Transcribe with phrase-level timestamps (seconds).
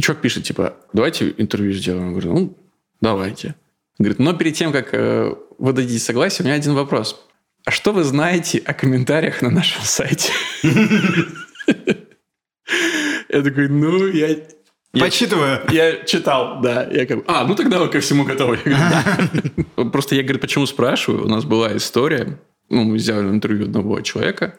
[0.00, 2.06] И чувак пишет, типа, давайте интервью сделаем.
[2.06, 2.56] Я говорю, ну,
[3.02, 3.54] давайте.
[3.98, 7.22] Говорит, но перед тем, как э, вы дадите согласие, у меня один вопрос.
[7.66, 10.32] А что вы знаете о комментариях на нашем сайте?
[13.28, 14.38] Я такой, ну, я...
[14.92, 15.60] Почитываю.
[15.70, 16.88] Я читал, да.
[16.90, 18.58] Я как а, ну тогда вы ко всему готовы.
[19.92, 21.26] Просто я, говорю, почему спрашиваю?
[21.26, 22.40] У нас была история,
[22.70, 24.56] ну, мы взяли интервью одного человека,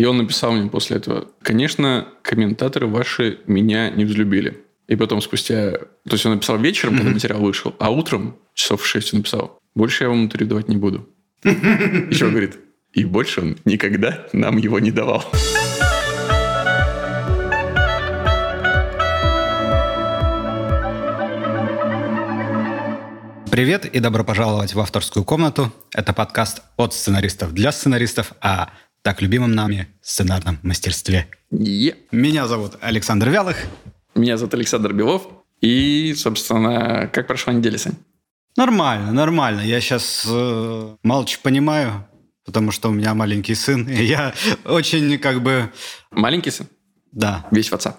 [0.00, 4.64] и он написал мне после этого, конечно, комментаторы ваши меня не взлюбили.
[4.88, 5.72] И потом спустя...
[5.72, 9.58] То есть он написал вечером, когда материал вышел, а утром, часов в 6 он написал,
[9.74, 11.06] больше я вам интервью давать не буду.
[11.44, 12.56] Еще говорит,
[12.94, 15.22] и больше он никогда нам его не давал.
[23.50, 25.70] Привет и добро пожаловать в авторскую комнату.
[25.92, 28.70] Это подкаст от сценаристов для сценаристов о
[29.02, 31.28] так любимом нами сценарном мастерстве.
[31.50, 31.96] Е.
[32.12, 33.56] Меня зовут Александр Вялых.
[34.14, 35.28] Меня зовут Александр Белов.
[35.60, 37.96] И, собственно, как прошла неделя, Сань?
[38.56, 39.60] Нормально, нормально.
[39.60, 42.06] Я сейчас э, молча понимаю,
[42.44, 44.34] потому что у меня маленький сын, и я
[44.64, 45.70] очень как бы...
[46.10, 46.66] Маленький сын?
[47.12, 47.46] Да.
[47.50, 47.96] Весь в отца.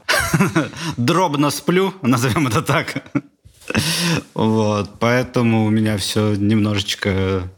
[0.98, 3.04] Дробно сплю, назовем это так.
[4.34, 7.50] Вот, поэтому у меня все немножечко...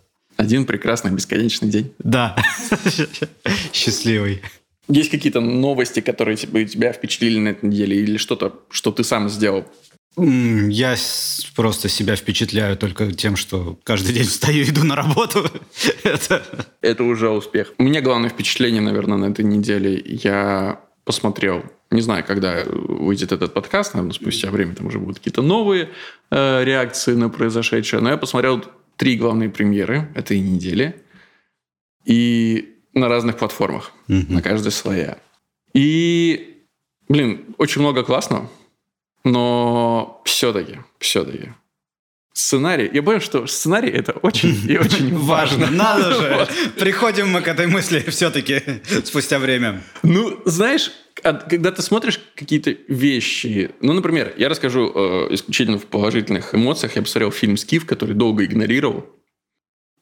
[0.43, 1.93] Один прекрасный бесконечный день.
[1.99, 2.35] Да,
[3.73, 4.41] счастливый.
[4.89, 9.65] Есть какие-то новости, которые тебя впечатлили на этой неделе, или что-то, что ты сам сделал?
[10.17, 10.95] Я
[11.55, 15.49] просто себя впечатляю только тем, что каждый день встаю и иду на работу.
[16.03, 16.43] Это...
[16.81, 17.73] Это уже успех.
[17.77, 20.03] У меня главное впечатление, наверное, на этой неделе.
[20.05, 25.41] Я посмотрел, не знаю, когда выйдет этот подкаст, наверное, спустя время там уже будут какие-то
[25.41, 25.89] новые
[26.31, 28.63] э, реакции на произошедшее, но я посмотрел
[28.97, 31.01] три главные премьеры этой недели.
[32.05, 34.31] И на разных платформах, mm-hmm.
[34.31, 35.17] на каждой своя.
[35.73, 36.63] И,
[37.07, 38.49] блин, очень много классного,
[39.23, 41.49] но все-таки, все-таки
[42.33, 42.89] Сценарий.
[42.91, 45.69] Я понял, что сценарий это очень и очень важно.
[45.69, 46.47] Надо же.
[46.79, 48.59] Приходим мы к этой мысли все-таки
[49.03, 49.83] спустя время.
[50.01, 50.91] Ну, знаешь,
[51.31, 56.95] когда ты смотришь какие-то вещи, ну, например, я расскажу э, исключительно в положительных эмоциях.
[56.95, 59.05] Я посмотрел фильм «Скиф», который долго игнорировал.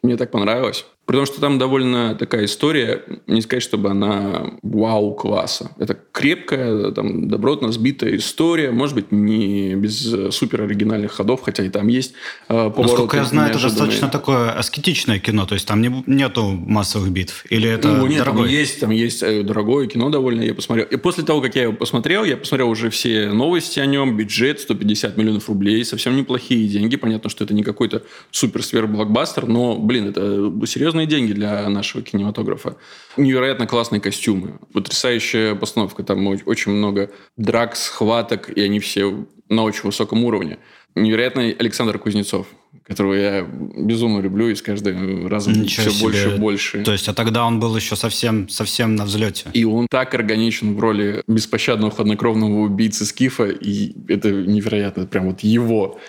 [0.01, 0.85] Мне так понравилось.
[1.05, 5.71] Потому что там довольно такая история, не сказать, чтобы она вау-класса.
[5.77, 11.69] Это крепкая, там, добротно сбитая история, может быть, не без супер оригинальных ходов, хотя и
[11.69, 12.13] там есть
[12.47, 12.81] э, повороты.
[12.81, 17.45] Насколько я знаю, это достаточно такое аскетичное кино, то есть там не, нету массовых битв,
[17.49, 18.43] или это ну, нет, дорогое?
[18.43, 20.85] Там есть, там есть э, дорогое кино довольно, я посмотрел.
[20.85, 24.61] И после того, как я его посмотрел, я посмотрел уже все новости о нем, бюджет
[24.61, 30.53] 150 миллионов рублей, совсем неплохие деньги, понятно, что это не какой-то супер-свер-блокбастер, но, блин, это
[30.67, 32.75] серьезно огромные деньги для нашего кинематографа.
[33.17, 36.03] Невероятно классные костюмы, потрясающая постановка.
[36.03, 40.57] Там очень много драк, схваток, и они все на очень высоком уровне.
[40.95, 42.47] Невероятный Александр Кузнецов,
[42.85, 46.03] которого я безумно люблю и с каждым разом Ничего все себе.
[46.03, 46.83] больше и больше.
[46.83, 49.45] То есть, а тогда он был еще совсем, совсем на взлете.
[49.53, 55.39] И он так органичен в роли беспощадного хладнокровного убийцы Скифа, и это невероятно, прям вот
[55.41, 55.99] его.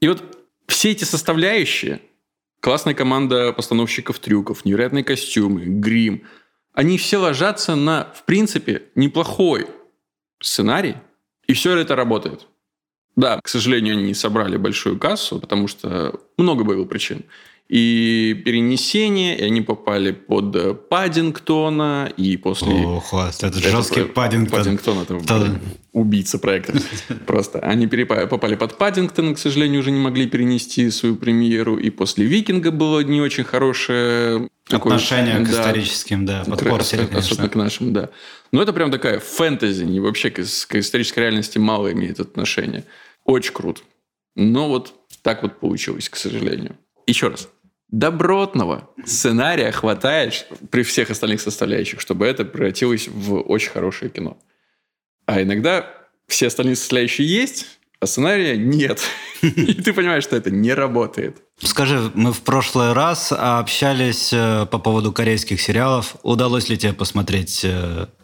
[0.00, 0.22] И вот
[0.66, 2.00] все эти составляющие,
[2.60, 6.26] Классная команда постановщиков трюков, невероятные костюмы, грим.
[6.74, 9.66] Они все ложатся на, в принципе, неплохой
[10.42, 10.96] сценарий,
[11.46, 12.46] и все это работает.
[13.16, 17.24] Да, к сожалению, они не собрали большую кассу, потому что много было причин
[17.70, 22.72] и перенесение, и они попали под э, Паддингтона, и после...
[22.84, 24.58] Ох, это жесткий Паддингтон.
[24.58, 25.60] Паддингтон– это да.
[25.92, 26.72] убийца проекта.
[27.26, 27.60] Просто.
[27.60, 32.72] Они попали под Паддингтон, к сожалению, уже не могли перенести свою премьеру, и после Викинга
[32.72, 34.48] было не очень хорошее...
[34.68, 38.10] Отношение такое, к да, историческим, да, подпортили, Особенно к нашим, да.
[38.50, 42.84] Но это прям такая фэнтези, не вообще к, к исторической реальности мало имеет отношение.
[43.24, 43.80] Очень круто.
[44.34, 44.92] Но вот
[45.22, 46.76] так вот получилось, к сожалению.
[47.06, 47.48] Еще раз,
[47.90, 54.38] добротного сценария хватает при всех остальных составляющих, чтобы это превратилось в очень хорошее кино.
[55.26, 55.86] А иногда
[56.26, 57.66] все остальные составляющие есть,
[58.00, 59.00] а сценария нет.
[59.42, 61.42] И ты понимаешь, что это не работает.
[61.58, 66.16] Скажи, мы в прошлый раз общались э, по поводу корейских сериалов.
[66.22, 67.66] Удалось ли тебе посмотреть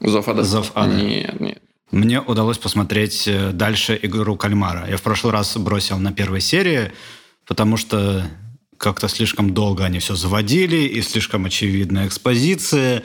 [0.01, 0.43] Зов Ада?
[0.43, 0.95] Зов Ада?
[0.95, 1.63] Нет, нет.
[1.91, 4.87] Мне удалось посмотреть э, дальше «Игру кальмара».
[4.89, 6.93] Я в прошлый раз бросил на первой серии,
[7.47, 8.25] потому что
[8.79, 13.03] как-то слишком долго они все заводили, и слишком очевидная экспозиция.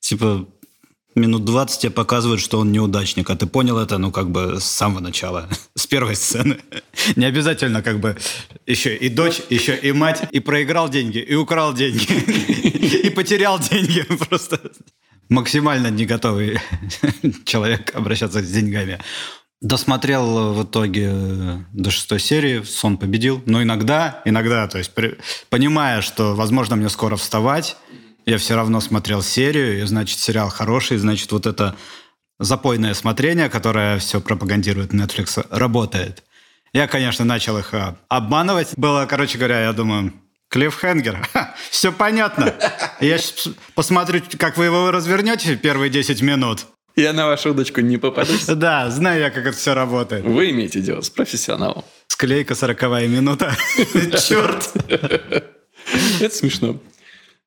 [0.00, 0.46] Типа,
[1.14, 4.64] минут 20 тебе показывают, что он неудачник, а ты понял это, ну, как бы с
[4.64, 6.58] самого начала, с первой сцены.
[7.16, 8.16] Не обязательно, как бы,
[8.66, 12.06] еще и дочь, еще и мать, и проиграл деньги, и украл деньги,
[13.06, 14.02] и потерял деньги.
[14.28, 14.60] Просто
[15.28, 16.58] максимально не готовый
[17.44, 18.98] человек обращаться с деньгами.
[19.60, 23.42] Досмотрел в итоге э, до шестой серии, сон победил.
[23.44, 25.18] Но иногда, иногда, то есть при,
[25.50, 27.76] понимая, что, возможно, мне скоро вставать,
[28.24, 31.74] я все равно смотрел серию, и значит, сериал хороший, значит, вот это
[32.38, 36.22] запойное смотрение, которое все пропагандирует Netflix, работает.
[36.72, 38.74] Я, конечно, начал их а, обманывать.
[38.76, 40.12] Было, короче говоря, я думаю,
[40.50, 41.26] Клиффхенгер.
[41.70, 42.54] все понятно.
[43.00, 43.18] Я
[43.74, 46.66] посмотрю, как вы его развернете первые 10 минут.
[46.98, 48.46] Я на вашу удочку не попадусь.
[48.56, 50.24] Да, знаю я, как это все работает.
[50.24, 51.84] Вы имеете дело с профессионалом.
[52.08, 53.56] Склейка сороковая минута.
[54.26, 54.72] Черт.
[54.88, 56.80] Это смешно.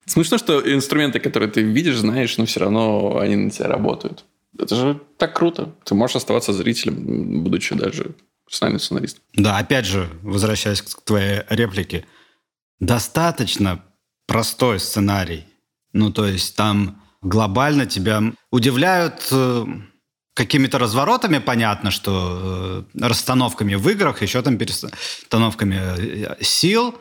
[0.06, 4.24] Смешно, что инструменты, которые ты видишь, знаешь, но все равно они на тебя работают.
[4.58, 5.76] Это же так круто.
[5.84, 8.16] Ты можешь оставаться зрителем, будучи даже
[8.46, 9.24] профессиональным сценаристом.
[9.34, 12.06] Да, опять же, возвращаясь к твоей реплике,
[12.80, 13.84] достаточно
[14.28, 15.46] простой сценарий.
[15.92, 19.66] Ну, то есть там глобально тебя удивляют э,
[20.34, 26.96] какими-то разворотами, понятно, что э, расстановками в играх, еще там перестановками э, сил,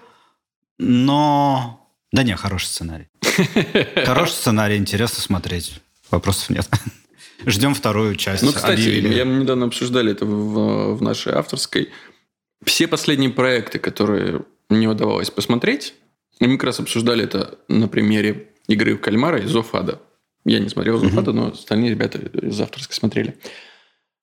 [0.79, 1.89] но...
[2.13, 3.09] Да не, хороший сценарий.
[4.05, 5.81] Хороший сценарий, интересно смотреть.
[6.11, 6.69] Вопросов нет.
[7.47, 8.43] Ждем вторую часть.
[8.43, 9.15] Ну, кстати, объявили.
[9.15, 11.91] я недавно обсуждали это в, в нашей авторской.
[12.65, 15.95] Все последние проекты, которые мне удавалось посмотреть,
[16.41, 20.01] и мы как раз обсуждали это на примере игры в кальмара и Зофада.
[20.45, 23.37] Я не смотрел Зуфата, но остальные ребята из авторской смотрели.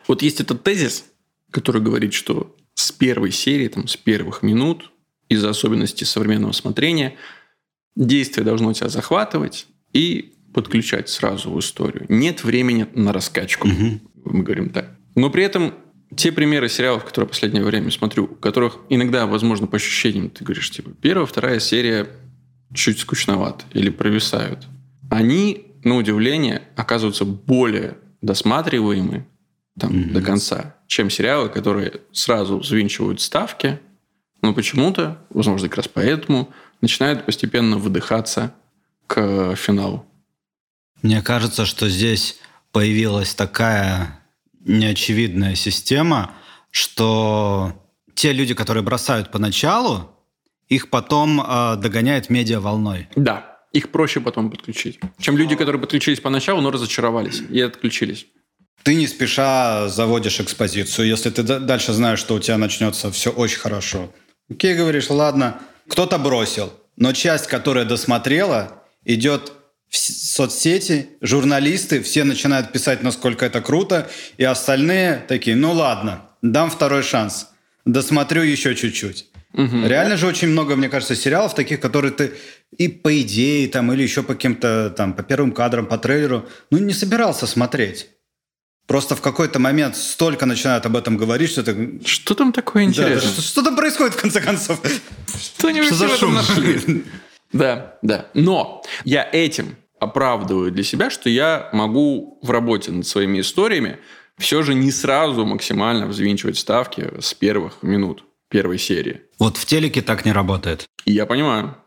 [0.08, 1.06] Вот есть этот тезис,
[1.52, 4.92] который говорит, что с первой серии, там, с первых минут,
[5.30, 7.16] из-за особенностей современного смотрения,
[7.96, 12.06] действие должно тебя захватывать и подключать сразу в историю.
[12.10, 14.00] Нет времени на раскачку, угу.
[14.26, 14.96] мы говорим так.
[15.16, 15.74] Но при этом
[16.16, 20.44] те примеры сериалов, которые в последнее время смотрю, у которых иногда, возможно, по ощущениям, ты
[20.44, 22.08] говоришь, типа, первая, вторая серия
[22.74, 24.68] чуть скучноват или провисают.
[25.10, 29.26] Они на удивление, оказываются более досматриваемы
[29.80, 30.12] там, mm-hmm.
[30.12, 33.80] до конца, чем сериалы, которые сразу взвинчивают ставки,
[34.42, 36.50] но почему-то, возможно, как раз поэтому,
[36.82, 38.54] начинают постепенно выдыхаться
[39.08, 40.06] к финалу.
[41.02, 42.40] Мне кажется, что здесь
[42.72, 44.20] появилась такая
[44.66, 46.32] неочевидная система,
[46.72, 47.74] что
[48.14, 50.12] те люди, которые бросают поначалу,
[50.68, 53.08] их потом э, догоняет медиа волной.
[53.16, 55.00] Да, их проще потом подключить.
[55.20, 58.28] Чем люди, которые подключились поначалу, но разочаровались и отключились.
[58.84, 63.60] Ты не спеша заводишь экспозицию, если ты дальше знаешь, что у тебя начнется все очень
[63.60, 64.14] хорошо.
[64.50, 69.52] Окей, говоришь, ладно, кто-то бросил, но часть, которая досмотрела, идет
[69.90, 76.70] в соцсети, журналисты, все начинают писать, насколько это круто, и остальные такие, ну ладно, дам
[76.70, 77.50] второй шанс,
[77.86, 79.28] досмотрю еще чуть-чуть.
[79.58, 79.88] Угу.
[79.88, 82.34] Реально же очень много, мне кажется, сериалов таких, которые ты
[82.78, 86.78] и по идее там или еще по каким-то там по первым кадрам, по трейлеру, ну
[86.78, 88.10] не собирался смотреть.
[88.86, 92.00] Просто в какой-то момент столько начинают об этом говорить, что ты...
[92.06, 93.20] Что там такое интересное?
[93.20, 94.80] Да, что, что там происходит, в конце концов?
[95.42, 96.36] Что они что за шум?
[96.36, 97.04] нашли?
[97.52, 98.28] Да, да.
[98.34, 103.98] Но я этим оправдываю для себя, что я могу в работе над своими историями
[104.38, 109.22] все же не сразу максимально взвинчивать ставки с первых минут первой серии.
[109.40, 110.86] Вот в телеке так не работает.
[111.06, 111.78] Я понимаю.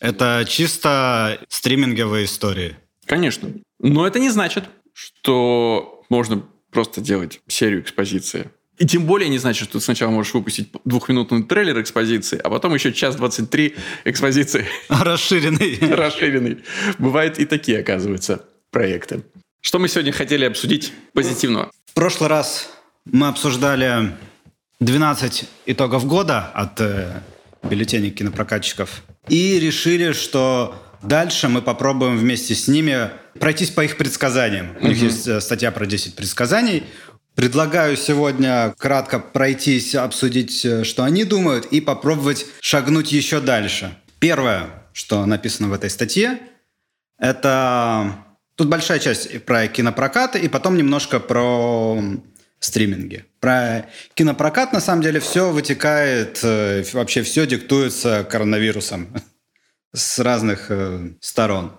[0.00, 2.76] Это чисто стриминговые истории.
[3.06, 3.52] Конечно.
[3.80, 8.50] Но это не значит, что можно просто делать серию экспозиции.
[8.78, 12.74] И тем более не значит, что ты сначала можешь выпустить двухминутный трейлер экспозиции, а потом
[12.74, 14.66] еще час 23 экспозиции.
[14.88, 15.78] Расширенный.
[15.80, 16.58] Расширенный.
[16.98, 19.24] Бывают и такие, оказывается, проекты.
[19.60, 21.72] Что мы сегодня хотели обсудить позитивного?
[21.86, 22.70] В прошлый раз
[23.04, 24.16] мы обсуждали
[24.80, 27.20] 12 итогов года от э,
[27.64, 34.76] бюллетеней кинопрокатчиков и решили, что дальше мы попробуем вместе с ними пройтись по их предсказаниям.
[34.80, 36.84] У них есть э, статья про 10 предсказаний.
[37.34, 43.96] Предлагаю сегодня кратко пройтись, обсудить, э, что они думают, и попробовать шагнуть еще дальше.
[44.20, 46.38] Первое, что написано в этой статье,
[47.18, 48.14] это...
[48.54, 52.00] Тут большая часть про кинопрокаты, и потом немножко про
[52.60, 53.26] стриминге.
[53.40, 59.08] Про кинопрокат, на самом деле, все вытекает, э, вообще все диктуется коронавирусом
[59.94, 61.72] с разных э, сторон.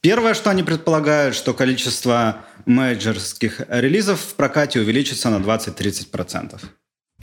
[0.00, 6.58] Первое, что они предполагают, что количество менеджерских релизов в прокате увеличится на 20-30%.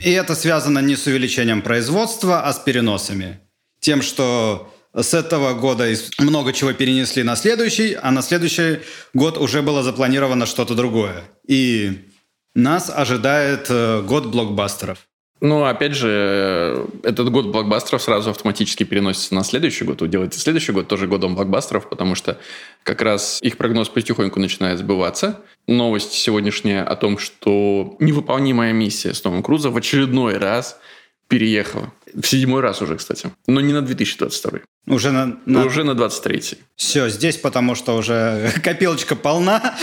[0.00, 3.40] И это связано не с увеличением производства, а с переносами.
[3.80, 8.80] Тем, что с этого года много чего перенесли на следующий, а на следующий
[9.12, 11.24] год уже было запланировано что-то другое.
[11.46, 12.08] И
[12.54, 15.08] нас ожидает э, год блокбастеров.
[15.40, 20.00] Ну, опять же, этот год блокбастеров сразу автоматически переносится на следующий год.
[20.00, 22.38] Вы делаете следующий год тоже годом блокбастеров, потому что
[22.82, 25.40] как раз их прогноз потихоньку начинает сбываться.
[25.68, 30.80] Новость сегодняшняя о том, что невыполнимая миссия с Томом Крузом в очередной раз
[31.28, 31.92] переехала.
[32.14, 33.30] В седьмой раз уже, кстати.
[33.46, 34.60] Но не на 2022.
[34.86, 35.66] Уже на, на...
[35.66, 36.42] Уже на 23
[36.74, 39.78] Все, здесь потому что уже копилочка полна.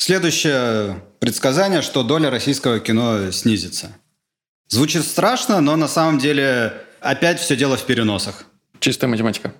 [0.00, 3.92] Следующее предсказание, что доля российского кино снизится.
[4.66, 8.46] Звучит страшно, но на самом деле опять все дело в переносах.
[8.78, 9.52] Чистая математика.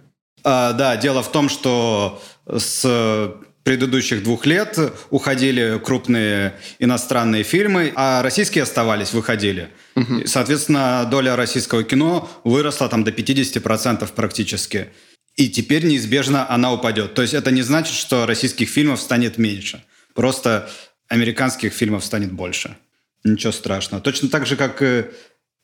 [0.42, 4.78] А, да, дело в том, что с предыдущих двух лет
[5.10, 9.68] уходили крупные иностранные фильмы, а российские оставались, выходили.
[9.94, 10.22] Угу.
[10.24, 14.88] Соответственно, доля российского кино выросла там до 50% практически.
[15.36, 17.12] И теперь неизбежно она упадет.
[17.12, 19.84] То есть это не значит, что российских фильмов станет меньше.
[20.14, 20.68] Просто
[21.08, 22.76] американских фильмов станет больше.
[23.24, 24.02] Ничего страшного.
[24.02, 24.82] Точно так же, как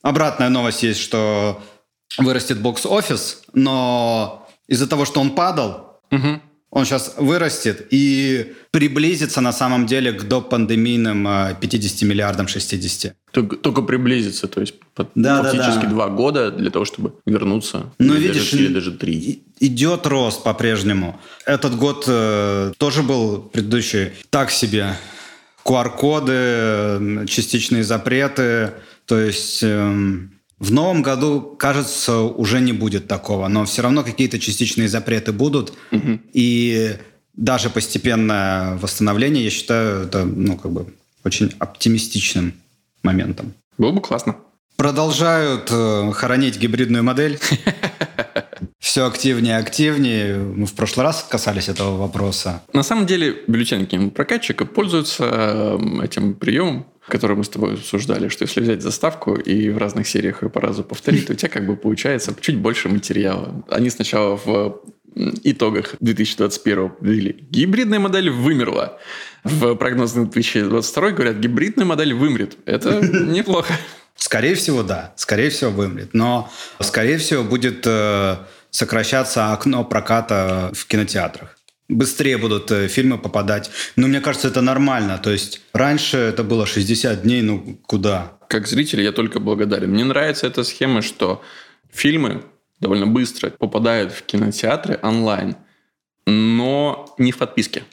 [0.01, 1.61] обратная новость есть, что
[2.17, 6.41] вырастет бокс-офис, но из-за того, что он падал, угу.
[6.69, 11.27] Он сейчас вырастет и приблизится на самом деле к допандемийным
[11.59, 13.15] 50 э, миллиардам 60.
[13.31, 14.75] Только, только приблизится, то есть
[15.15, 15.89] да, фактически да, да.
[15.89, 17.93] два года для того, чтобы вернуться.
[17.99, 19.43] Ну, или видишь, даже, или даже три.
[19.59, 21.19] Идет рост по-прежнему.
[21.45, 24.97] Этот год э, тоже был предыдущий так себе
[25.63, 28.73] QR-коды, частичные запреты.
[29.05, 34.39] То есть эм, в новом году, кажется, уже не будет такого, но все равно какие-то
[34.39, 35.73] частичные запреты будут.
[35.91, 36.19] Угу.
[36.33, 36.97] И
[37.33, 40.87] даже постепенное восстановление, я считаю, это ну, как бы
[41.23, 42.53] очень оптимистичным
[43.03, 43.53] моментом.
[43.77, 44.35] Было бы классно.
[44.75, 47.39] Продолжают э, хоронить гибридную модель.
[48.79, 50.37] Все активнее и активнее.
[50.37, 52.63] Мы в прошлый раз касались этого вопроса.
[52.73, 58.43] На самом деле бюллетени прокатчика пользуются эм, этим приемом, который мы с тобой обсуждали, что
[58.43, 61.65] если взять заставку и в разных сериях ее по разу повторить, то у тебя как
[61.65, 63.63] бы получается чуть больше материала.
[63.69, 64.81] Они сначала в
[65.15, 68.99] итогах 2021 говорили, гибридная модель вымерла.
[69.43, 72.57] В прогнозе 2022 говорят, гибридная модель вымрет.
[72.65, 73.73] Это неплохо.
[74.15, 75.13] Скорее всего, да.
[75.15, 76.13] Скорее всего, вымрет.
[76.13, 78.37] Но, скорее всего, будет э,
[78.71, 81.56] сокращаться окно проката в кинотеатрах.
[81.89, 83.71] Быстрее будут э, фильмы попадать.
[83.95, 85.17] Но мне кажется, это нормально.
[85.17, 88.37] То есть раньше это было 60 дней, ну куда?
[88.49, 89.91] Как зритель я только благодарен.
[89.91, 91.41] Мне нравится эта схема, что
[91.89, 92.43] фильмы
[92.79, 95.55] довольно быстро попадают в кинотеатры онлайн,
[96.25, 97.83] но не в подписке.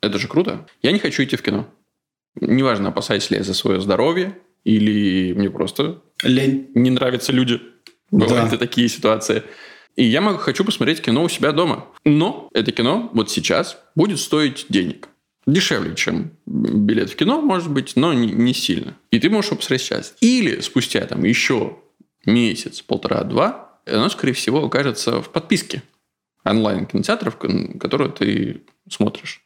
[0.00, 0.66] Это же круто.
[0.82, 1.68] Я не хочу идти в кино.
[2.40, 6.70] Неважно, опасаюсь ли я за свое здоровье, или мне просто лень.
[6.74, 7.60] Не нравятся люди.
[8.10, 8.56] Бывают да.
[8.56, 9.42] и такие ситуации.
[9.98, 11.86] И я могу, хочу посмотреть кино у себя дома.
[12.04, 15.08] Но это кино вот сейчас будет стоить денег.
[15.44, 18.96] Дешевле, чем билет в кино, может быть, но не, не сильно.
[19.10, 20.14] И ты можешь его посмотреть сейчас.
[20.20, 21.78] Или спустя там еще
[22.24, 25.82] месяц, полтора-два, оно, скорее всего, окажется в подписке
[26.44, 27.36] онлайн-кинотеатров,
[27.80, 29.42] которые ты смотришь.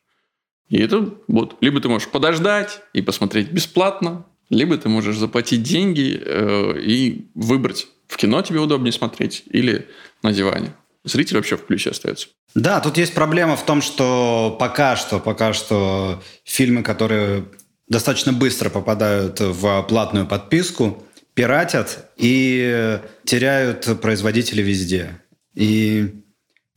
[0.69, 6.21] И это вот, либо ты можешь подождать и посмотреть бесплатно, либо ты можешь заплатить деньги
[6.23, 9.89] э, и выбрать, в кино тебе удобнее смотреть или
[10.23, 10.75] на диване.
[11.05, 12.29] Зритель вообще в плюсе остается.
[12.55, 17.47] Да, тут есть проблема в том, что пока что, пока что фильмы, которые
[17.89, 21.03] достаточно быстро попадают в платную подписку,
[21.33, 25.19] пиратят и теряют производители везде.
[25.55, 26.15] И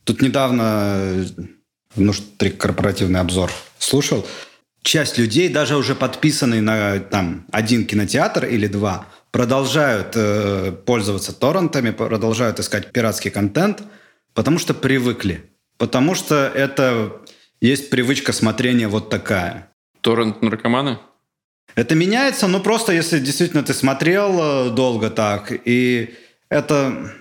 [0.04, 1.26] тут недавно
[1.96, 2.14] ну,
[2.58, 4.26] корпоративный обзор слушал,
[4.82, 11.90] часть людей, даже уже подписанные на там, один кинотеатр или два, продолжают э, пользоваться торрентами,
[11.90, 13.82] продолжают искать пиратский контент,
[14.32, 15.44] потому что привыкли.
[15.76, 17.20] Потому что это
[17.60, 19.68] есть привычка смотрения вот такая.
[20.00, 21.00] Торрент-наркоманы?
[21.74, 26.14] Это меняется, но просто если действительно ты смотрел э, долго так, и
[26.48, 27.12] это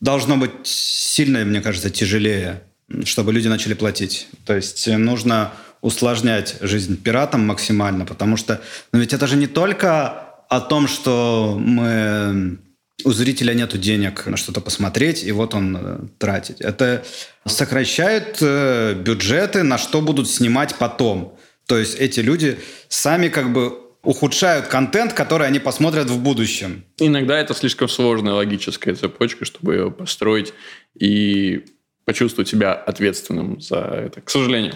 [0.00, 2.62] должно быть сильно, мне кажется, тяжелее,
[3.04, 4.28] чтобы люди начали платить.
[4.46, 10.27] То есть нужно усложнять жизнь пиратам максимально, потому что ну ведь это же не только
[10.48, 12.58] о том, что мы
[13.04, 16.60] у зрителя нет денег на что-то посмотреть, и вот он э, тратит.
[16.60, 17.04] Это
[17.46, 21.38] сокращает э, бюджеты, на что будут снимать потом.
[21.66, 26.84] То есть эти люди сами как бы ухудшают контент, который они посмотрят в будущем.
[26.98, 30.52] Иногда это слишком сложная логическая цепочка, чтобы ее построить
[30.98, 31.66] и
[32.04, 34.74] почувствовать себя ответственным за это, к сожалению.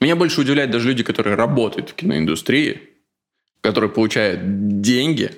[0.00, 2.87] Меня больше удивляют даже люди, которые работают в киноиндустрии,
[3.60, 5.32] которые получают деньги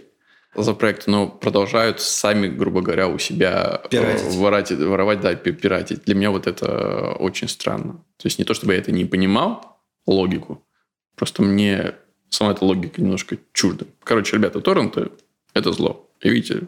[0.55, 4.35] за проект, но продолжают сами, грубо говоря, у себя пиратить.
[4.35, 6.05] Воровать, воровать, да, пиратить.
[6.05, 8.05] Для меня вот это очень странно.
[8.17, 10.67] То есть не то, чтобы я это не понимал, логику,
[11.15, 11.95] просто мне
[12.31, 13.87] сама эта логика немножко чужда.
[14.03, 15.11] Короче, ребята, торренты
[15.55, 16.11] Это зло.
[16.21, 16.63] И видите,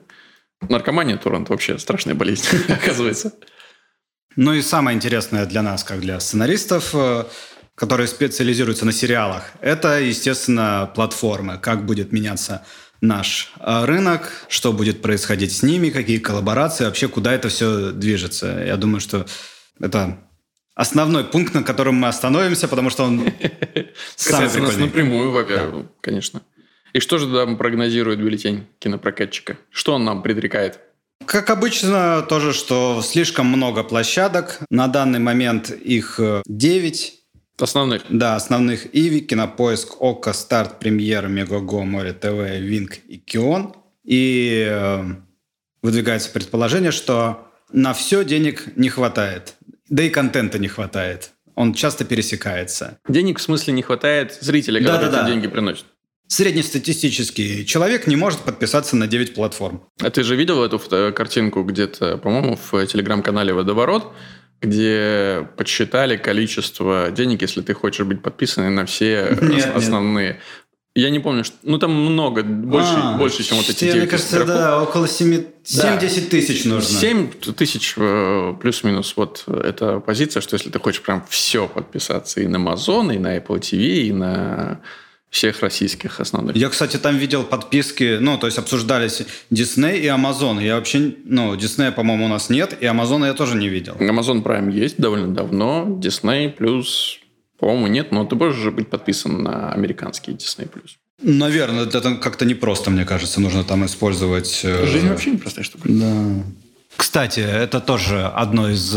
[0.60, 3.32] наркомания торрент вообще страшная болезнь, оказывается.
[4.36, 7.24] Ну и самое интересное для нас, как для сценаристов, э,
[7.82, 11.58] которые специализируются на сериалах, это, естественно, платформы.
[11.58, 12.64] Как будет меняться
[13.00, 18.62] наш э, рынок, что будет происходить с ними, какие коллаборации, вообще куда это все движется.
[18.64, 19.26] Я думаю, что
[19.80, 20.16] это
[20.76, 23.24] основной пункт, на котором мы остановимся, потому что он
[24.14, 24.60] самый прикольный.
[24.60, 26.42] нас напрямую, во-первых, конечно.
[26.92, 29.58] И что же там прогнозирует бюллетень кинопрокатчика?
[29.70, 30.78] Что он нам предрекает?
[31.26, 34.60] Как обычно, тоже, что слишком много площадок.
[34.70, 37.21] На данный момент их 9.
[37.58, 38.02] Э, основных?
[38.08, 38.94] Да, основных.
[38.94, 43.74] Иви, Кинопоиск, ОКО, Старт, Премьер, Мегаго, Море ТВ, Винк и Кион.
[44.04, 45.04] И э,
[45.82, 49.54] выдвигается предположение, что на все денег не хватает.
[49.88, 51.30] Да и контента не хватает.
[51.54, 52.98] Он часто пересекается.
[53.08, 55.28] Денег в смысле не хватает зрителя, да, которые да, да.
[55.28, 55.86] деньги приносят?
[56.32, 59.82] среднестатистический человек не может подписаться на 9 платформ.
[60.00, 60.78] А ты же видел эту
[61.12, 64.14] картинку где-то, по-моему, в телеграм-канале «Водоворот»,
[64.62, 70.28] где подсчитали количество денег, если ты хочешь быть подписан на все нет, основные.
[70.28, 70.40] Нет.
[70.94, 71.56] Я не помню, что...
[71.62, 74.54] Ну, там много, больше, а, больше чем вот эти 9 Мне кажется, игроков.
[74.54, 75.46] да, около 7-10
[75.78, 75.98] да.
[75.98, 76.98] тысяч нужно.
[77.00, 79.14] 7 тысяч э, плюс-минус.
[79.16, 83.38] Вот эта позиция, что если ты хочешь прям все подписаться и на Amazon, и на
[83.38, 84.82] Apple TV, и на
[85.32, 86.54] всех российских основных.
[86.56, 90.62] Я, кстати, там видел подписки, ну, то есть обсуждались Disney и Amazon.
[90.62, 93.94] Я вообще, ну, Disney, по-моему, у нас нет, и Amazon я тоже не видел.
[93.94, 97.18] Amazon Prime есть довольно давно, Disney плюс,
[97.58, 100.98] по-моему, нет, но ты можешь же быть подписан на американский Disney плюс.
[101.22, 104.60] Наверное, это как-то непросто, мне кажется, нужно там использовать...
[104.64, 105.88] Э, Жизнь вообще непростая штука.
[105.88, 106.44] Да.
[106.94, 108.94] Кстати, это тоже одно из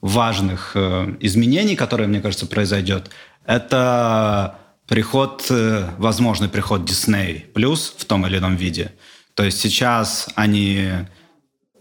[0.00, 3.10] важных э, изменений, которое, мне кажется, произойдет.
[3.46, 4.58] Это
[4.88, 8.92] приход, э, возможный приход Disney Plus в том или ином виде.
[9.34, 10.90] То есть сейчас они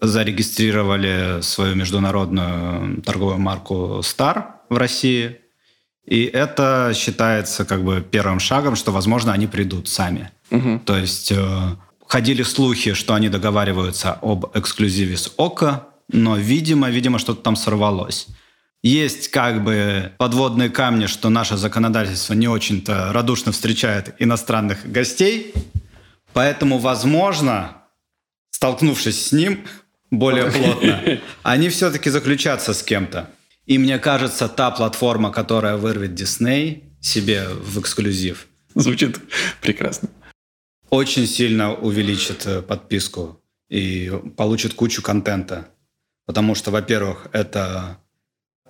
[0.01, 5.37] зарегистрировали свою международную торговую марку Star в России.
[6.05, 10.31] И это считается как бы первым шагом, что, возможно, они придут сами.
[10.49, 10.81] Угу.
[10.85, 11.75] То есть э,
[12.07, 18.27] ходили слухи, что они договариваются об эксклюзиве с ОКО, но, видимо, видимо, что-то там сорвалось.
[18.83, 25.53] Есть как бы подводные камни, что наше законодательство не очень-то радушно встречает иностранных гостей,
[26.33, 27.77] поэтому, возможно,
[28.49, 29.65] столкнувшись с ним
[30.09, 33.29] более плотно, они все-таки заключатся с кем-то.
[33.67, 38.47] И мне кажется, та платформа, которая вырвет Disney себе в эксклюзив.
[38.73, 39.19] Звучит
[39.61, 40.09] прекрасно.
[40.89, 45.69] Очень сильно увеличит э, подписку и получит кучу контента.
[46.25, 48.00] Потому что, во-первых, это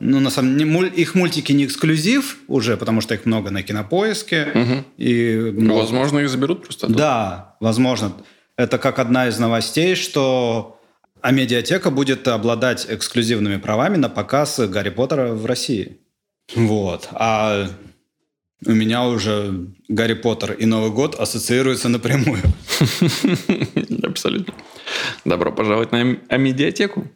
[0.04, 4.48] ну, на самом деле, их мультики не эксклюзив уже, потому что их много на кинопоиске.
[4.54, 4.86] Угу.
[4.98, 5.80] И много...
[5.80, 6.88] Возможно, их заберут просто.
[6.88, 8.14] Да, возможно.
[8.58, 10.80] Это как одна из новостей, что
[11.22, 16.00] а медиатека будет обладать эксклюзивными правами на показ Гарри Поттера в России.
[16.56, 17.08] Вот.
[17.12, 17.68] А
[18.66, 22.42] у меня уже Гарри Поттер и Новый год ассоциируются напрямую.
[24.04, 24.56] Абсолютно.
[25.26, 26.04] Добро пожаловать на
[26.38, 27.08] медиатеку.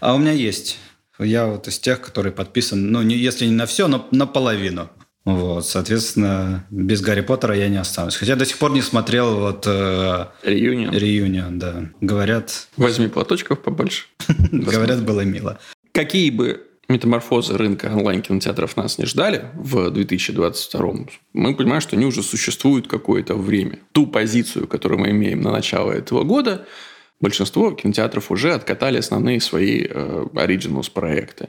[0.00, 0.78] А у меня есть
[1.24, 4.90] я вот из тех, которые подписан, ну, не, если не на все, но наполовину.
[5.24, 8.14] Вот, соответственно, без Гарри Поттера я не останусь.
[8.14, 9.64] Хотя до сих пор не смотрел вот...
[9.66, 10.94] Э, Реюнион.
[10.94, 11.90] Реюнион, да.
[12.00, 12.68] Говорят...
[12.76, 14.04] Возьми платочков побольше.
[14.52, 15.58] Говорят, было мило.
[15.90, 20.94] Какие бы метаморфозы рынка онлайн-кинотеатров нас не ждали в 2022
[21.32, 23.80] мы понимаем, что они уже существуют какое-то время.
[23.92, 26.66] Ту позицию, которую мы имеем на начало этого года,
[27.20, 31.48] большинство кинотеатров уже откатали основные свои э, Originals проекты.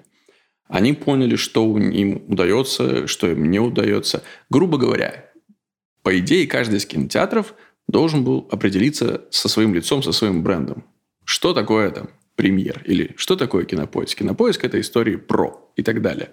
[0.68, 4.24] Они поняли, что им удается, что им не удается.
[4.50, 5.32] Грубо говоря,
[6.04, 7.54] по идее, каждый из кинотеатров
[7.88, 10.84] должен был определиться со своим лицом, со своим брендом.
[11.24, 12.82] Что такое там премьер?
[12.86, 14.20] Или что такое кинопоиск?
[14.20, 16.32] Кинопоиск– это истории про и так далее.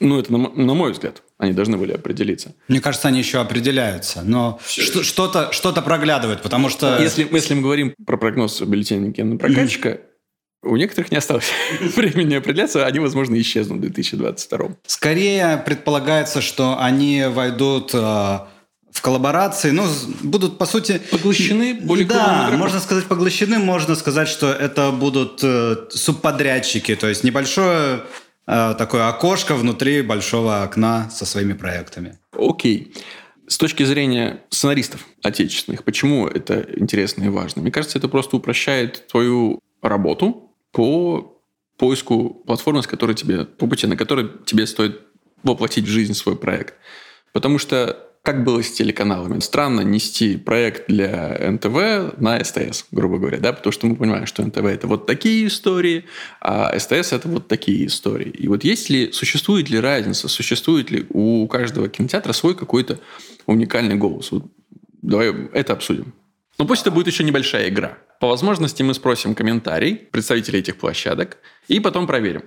[0.00, 1.22] Ну, это на, на мой взгляд.
[1.38, 2.54] Они должны были определиться.
[2.68, 4.22] Мне кажется, они еще определяются.
[4.22, 6.98] Но что-то, что-то проглядывает, потому что...
[7.00, 10.00] Если, если мы говорим про прогноз бюллетеня кинопрокатчика.
[10.62, 11.50] У некоторых не осталось
[11.96, 14.70] времени определяться, они, возможно, исчезнут в 2022.
[14.86, 17.98] Скорее предполагается, что они войдут э,
[18.90, 19.86] в коллаборации, ну,
[20.22, 21.00] будут, по сути...
[21.12, 27.22] Поглощены более Да, можно сказать поглощены, можно сказать, что это будут э, субподрядчики, то есть
[27.22, 28.02] небольшое
[28.48, 32.18] такое окошко внутри большого окна со своими проектами.
[32.32, 32.94] Окей.
[33.46, 37.62] С точки зрения сценаристов отечественных, почему это интересно и важно?
[37.62, 41.40] Мне кажется, это просто упрощает твою работу по
[41.76, 45.00] поиску платформы, с которой тебе, по пути, на которой тебе стоит
[45.42, 46.74] воплотить в жизнь свой проект.
[47.32, 49.40] Потому что как было с телеканалами.
[49.40, 54.44] Странно нести проект для НТВ на СТС, грубо говоря, да, потому что мы понимаем, что
[54.44, 56.04] НТВ это вот такие истории,
[56.42, 58.28] а СТС это вот такие истории.
[58.28, 63.00] И вот есть ли, существует ли разница, существует ли у каждого кинотеатра свой какой-то
[63.46, 64.30] уникальный голос?
[64.30, 64.44] Вот
[65.00, 66.12] давай это обсудим.
[66.58, 67.96] Но пусть это будет еще небольшая игра.
[68.20, 72.42] По возможности мы спросим комментарий представителей этих площадок и потом проверим.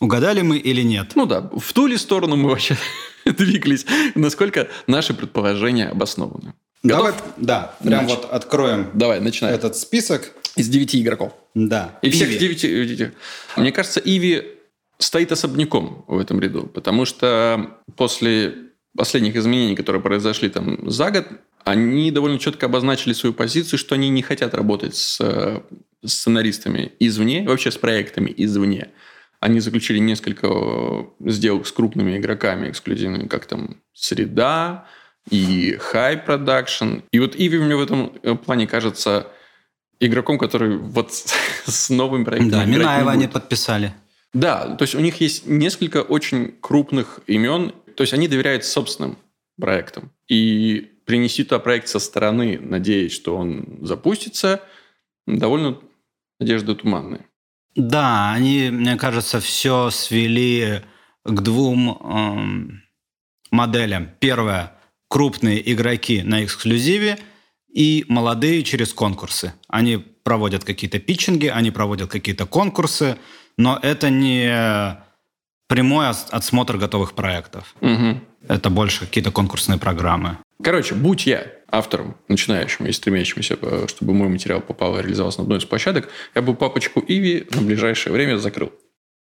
[0.00, 1.12] Угадали мы или нет?
[1.14, 2.78] Ну да, в ту ли сторону мы вообще
[3.36, 6.54] двигались, насколько наши предположения обоснованы.
[6.82, 7.06] Готов?
[7.06, 8.14] Давай, да, прям Нач...
[8.14, 9.54] вот откроем Давай, начинай.
[9.54, 10.32] этот список.
[10.54, 11.32] Из девяти игроков.
[11.54, 11.98] Да.
[12.00, 13.10] И всех девяти.
[13.56, 14.56] Мне кажется, Иви
[14.98, 18.54] стоит особняком в этом ряду, потому что после
[18.96, 21.26] последних изменений, которые произошли там за год,
[21.64, 25.62] они довольно четко обозначили свою позицию, что они не хотят работать с
[26.04, 28.90] сценаристами извне, вообще с проектами извне.
[29.40, 34.86] Они заключили несколько э, сделок с крупными игроками эксклюзивными, как там «Среда»
[35.30, 37.02] и «High Production».
[37.12, 39.28] И вот Иви мне в этом э, плане кажется
[40.00, 42.50] игроком, который вот с новым проектом...
[42.50, 43.94] Да, Минаева они подписали.
[44.32, 49.16] Да, то есть у них есть несколько очень крупных имен, то есть они доверяют собственным
[49.58, 50.10] проектам.
[50.28, 54.60] И принести туда проект со стороны, надеясь, что он запустится,
[55.26, 55.78] довольно
[56.38, 57.24] надежды туманные.
[57.76, 60.82] Да, они, мне кажется, все свели
[61.24, 62.82] к двум эм,
[63.50, 64.10] моделям.
[64.18, 64.72] Первое–
[65.08, 67.18] крупные игроки на эксклюзиве
[67.72, 69.52] и молодые через конкурсы.
[69.68, 73.18] Они проводят какие-то питчинги, они проводят какие-то конкурсы,
[73.58, 74.98] но это не
[75.68, 77.74] прямой отсмотр готовых проектов.
[77.82, 78.20] Угу.
[78.48, 80.38] Это больше какие-то конкурсные программы.
[80.62, 85.42] Короче, будь я автором, начинающим и стремящимся, э, чтобы мой материал попал и реализовался на
[85.44, 88.72] одной из площадок, я бы папочку Иви на ближайшее время закрыл.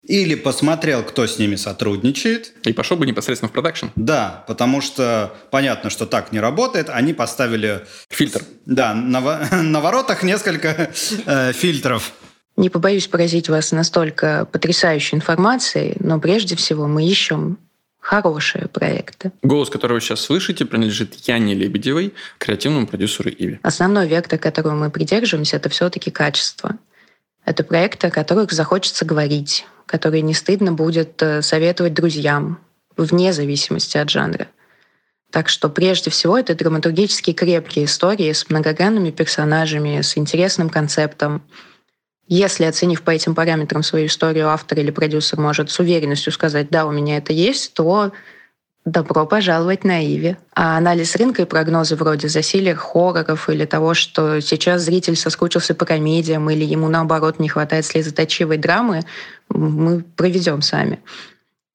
[0.04, 2.54] Или посмотрел, кто с ними сотрудничает.
[2.66, 3.88] И пошел бы непосредственно в продакшн.
[3.96, 6.90] Да, потому что понятно, что так не работает.
[6.90, 7.86] Они поставили...
[8.10, 8.42] Фильтр.
[8.66, 9.22] Да, на,
[9.64, 10.92] на воротах несколько
[11.26, 12.12] э, фильтров.
[12.58, 17.58] Не побоюсь поразить вас настолько потрясающей информацией, но прежде всего мы ищем
[18.04, 19.32] хорошие проекты.
[19.42, 23.60] Голос, который вы сейчас слышите, принадлежит Яне Лебедевой, креативному продюсеру Иви.
[23.64, 26.78] Основной вектор, которого мы придерживаемся, это все-таки качество.
[27.46, 32.60] Это проекты, о которых захочется говорить, которые не стыдно будет э, советовать друзьям,
[32.98, 34.48] вне зависимости от жанра.
[35.32, 41.42] Так что прежде всего это драматургически крепкие истории с многогранными персонажами, с интересным концептом,
[42.28, 46.86] если, оценив по этим параметрам свою историю, автор или продюсер может с уверенностью сказать, да,
[46.86, 48.12] у меня это есть, то
[48.86, 50.38] добро пожаловать на Иви.
[50.54, 55.86] А анализ рынка и прогнозы вроде засилия хорроров или того, что сейчас зритель соскучился по
[55.86, 59.02] комедиям или ему, наоборот, не хватает слезоточивой драмы,
[59.50, 61.00] мы проведем сами.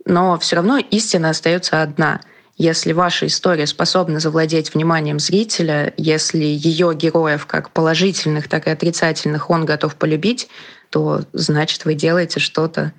[0.05, 2.21] Но все равно истина остается одна—
[2.59, 9.49] если ваша история способна завладеть вниманием зрителя, если ее героев как положительных, так и отрицательных
[9.49, 10.49] он готов полюбить,
[10.91, 12.93] то значит вы делаете что-то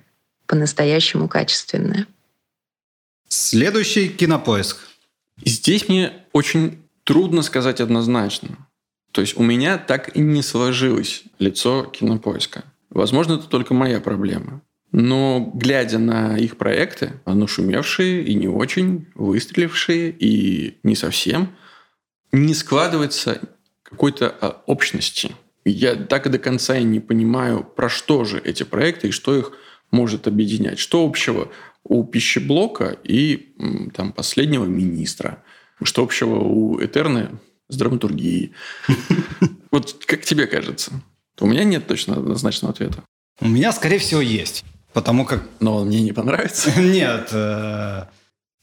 [0.46, 2.06] по-настоящему качественное.
[3.28, 4.78] Следующий кинопоиск.
[5.44, 8.56] Здесь мне очень трудно сказать однозначно.
[9.12, 12.64] То есть у меня так и не сложилось лицо кинопоиска.
[12.88, 14.62] Возможно, это только моя проблема.
[14.92, 21.50] Но глядя на их проекты, нашумевшие и не очень, выстрелившие и не совсем,
[22.32, 23.40] не складывается
[23.82, 25.32] какой-то а, общности.
[25.64, 29.36] Я так и до конца и не понимаю, про что же эти проекты и что
[29.36, 29.52] их
[29.90, 30.78] может объединять.
[30.78, 31.50] Что общего
[31.84, 33.54] у пищеблока и
[33.94, 35.42] там, последнего министра?
[35.82, 37.30] Что общего у Этерны
[37.68, 38.52] с драматургией?
[39.70, 41.00] Вот как тебе кажется?
[41.38, 43.04] У меня нет точно однозначного ответа.
[43.40, 44.64] У меня, скорее всего, есть.
[44.92, 45.42] Потому как...
[45.60, 46.72] Но он мне не понравится.
[46.80, 47.28] Нет.
[47.32, 48.04] Э,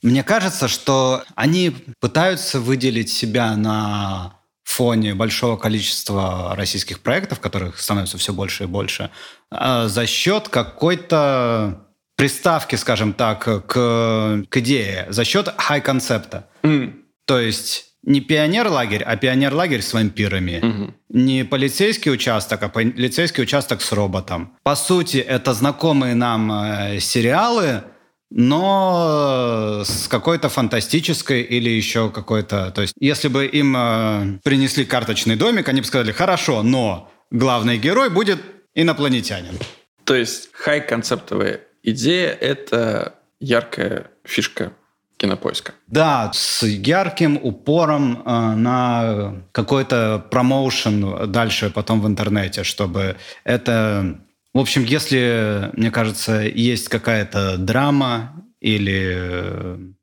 [0.01, 8.17] мне кажется, что они пытаются выделить себя на фоне большого количества российских проектов, которых становится
[8.17, 9.09] все больше и больше,
[9.51, 11.87] э, за счет какой-то
[12.17, 16.47] приставки, скажем так, к, к идее, за счет хай-концепта.
[16.63, 17.03] Mm.
[17.25, 20.59] То есть не пионер-лагерь, а пионер-лагерь с вампирами.
[20.63, 20.93] Угу.
[21.09, 24.55] Не полицейский участок, а полицейский участок с роботом.
[24.63, 27.83] По сути, это знакомые нам э, сериалы,
[28.29, 32.71] но с какой-то фантастической или еще какой-то...
[32.71, 37.77] То есть, если бы им э, принесли карточный домик, они бы сказали, хорошо, но главный
[37.77, 38.39] герой будет
[38.73, 39.59] инопланетянин.
[40.05, 44.71] То есть, хай-концептовая идея— это яркая фишка
[45.17, 45.73] кинопоиска.
[45.87, 54.19] Да, с ярким упором э, на какой-то промоушен дальше потом в интернете, чтобы это...
[54.53, 59.95] В общем, если, мне кажется, есть какая-то драма или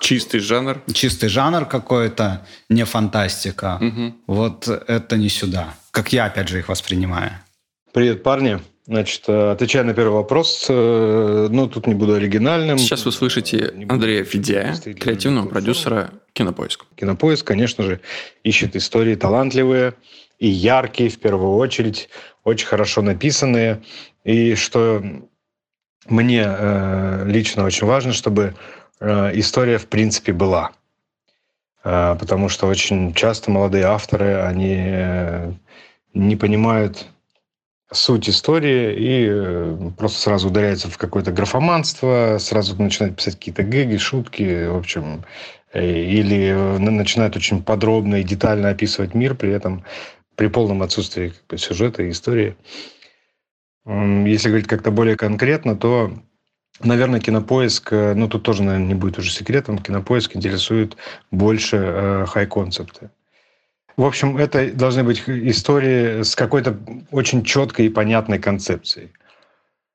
[0.00, 0.82] Чистый жанр.
[0.94, 3.78] Чистый жанр какой-то, не фантастика.
[3.80, 4.14] Угу.
[4.26, 5.74] Вот это не сюда.
[5.90, 7.32] Как я, опять же, их воспринимаю.
[7.92, 8.60] Привет, парни.
[8.90, 12.76] Значит, э, отвечая на первый вопрос, э, ну, тут не буду оригинальным.
[12.76, 16.86] Сейчас вы слышите Андрея Федяя, креативного продюсера «Кинопоиск».
[16.96, 18.00] «Кинопоиск», конечно же,
[18.42, 19.94] ищет истории талантливые
[20.40, 22.08] и яркие, в первую очередь,
[22.42, 23.80] очень хорошо написанные.
[24.24, 25.00] И что
[26.06, 28.56] мне э, лично очень важно, чтобы
[28.98, 30.72] э, история, в принципе, была.
[31.84, 35.52] Э, потому что очень часто молодые авторы, они э,
[36.12, 37.06] не понимают
[37.92, 43.96] суть истории и э, просто сразу ударяется в какое-то графоманство, сразу начинает писать какие-то гэги,
[43.96, 45.24] шутки, в общем,
[45.72, 49.84] э, или э, начинает очень подробно и детально описывать мир, при этом
[50.36, 52.56] при полном отсутствии как бы, сюжета и истории.
[53.86, 56.12] Если говорить как-то более конкретно, то,
[56.80, 60.96] наверное, кинопоиск, ну тут тоже, наверное, не будет уже секретом, кинопоиск интересует
[61.30, 63.10] больше хай-концепты.
[63.96, 66.76] В общем, это должны быть истории с какой-то
[67.10, 69.10] очень четкой и понятной концепцией.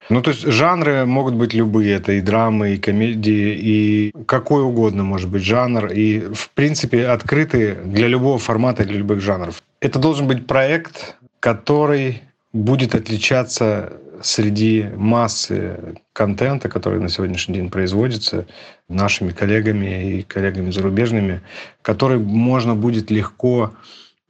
[0.10, 1.96] Ну, то есть жанры могут быть любые.
[1.96, 5.88] Это и драмы, и комедии, и какой угодно может быть жанр.
[5.88, 9.64] И, в принципе, открытые для любого формата, для любых жанров.
[9.80, 12.22] Это должен быть проект, который
[12.54, 18.46] будет отличаться среди массы контента, который на сегодняшний день производится
[18.88, 21.42] нашими коллегами и коллегами зарубежными,
[21.82, 23.74] который можно будет легко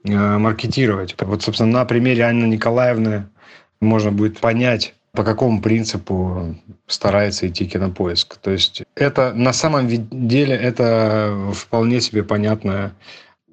[0.04, 1.16] э, маркетировать.
[1.20, 3.28] Вот, собственно, на примере Анны Николаевны
[3.82, 6.56] можно будет понять, по какому принципу
[6.88, 8.38] старается идти кинопоиск.
[8.38, 12.94] То есть это на самом деле это вполне себе понятная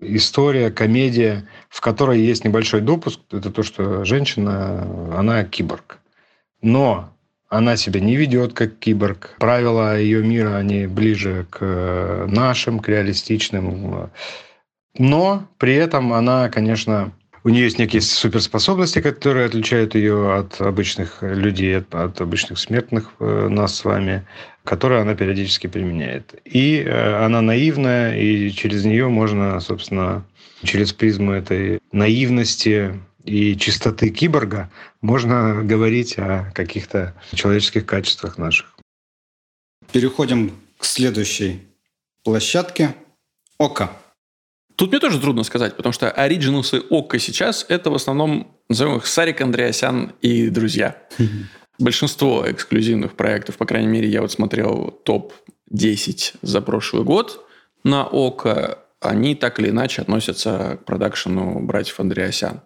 [0.01, 3.21] история, комедия, в которой есть небольшой допуск.
[3.31, 6.02] Это то, что женщина, она киборг.
[6.62, 7.12] Но
[7.48, 9.35] она себя не ведет как киборг.
[9.38, 14.11] Правила ее мира, они ближе к нашим, к реалистичным.
[14.96, 17.12] Но при этом она, конечно,
[17.44, 23.12] у нее есть некие суперспособности, которые отличают ее от обычных людей, от, от обычных смертных
[23.18, 24.25] э, нас с вами,
[24.62, 26.40] которые она периодически применяет.
[26.44, 30.25] И э, она наивная, и через нее можно, собственно,
[30.62, 38.76] через призму этой наивности и чистоты киборга можно говорить о каких-то человеческих качествах наших.
[39.92, 41.61] Переходим к следующей
[42.24, 42.94] площадке.
[43.58, 43.92] Ока.
[44.76, 49.06] Тут мне тоже трудно сказать, потому что оригинусы ОККО сейчас– это в основном, назовем их,
[49.06, 50.96] Сарик Андреасян и друзья.
[51.78, 57.46] Большинство эксклюзивных проектов, по крайней мере, я вот смотрел топ-10 за прошлый год
[57.85, 62.61] на ОКО, они так или иначе относятся к продакшену братьев Андреасян.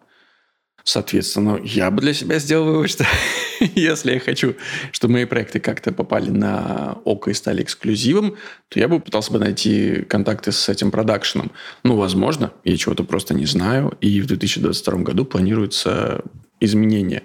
[0.86, 3.04] Соответственно, я бы для себя сделал вывод, что
[3.74, 4.54] если я хочу,
[4.92, 8.36] чтобы мои проекты как-то попали на ОКО и стали эксклюзивом,
[8.68, 11.50] то я бы пытался бы найти контакты с этим продакшеном.
[11.82, 16.22] Ну, возможно, я чего-то просто не знаю, и в 2022 году планируется
[16.60, 17.24] изменение.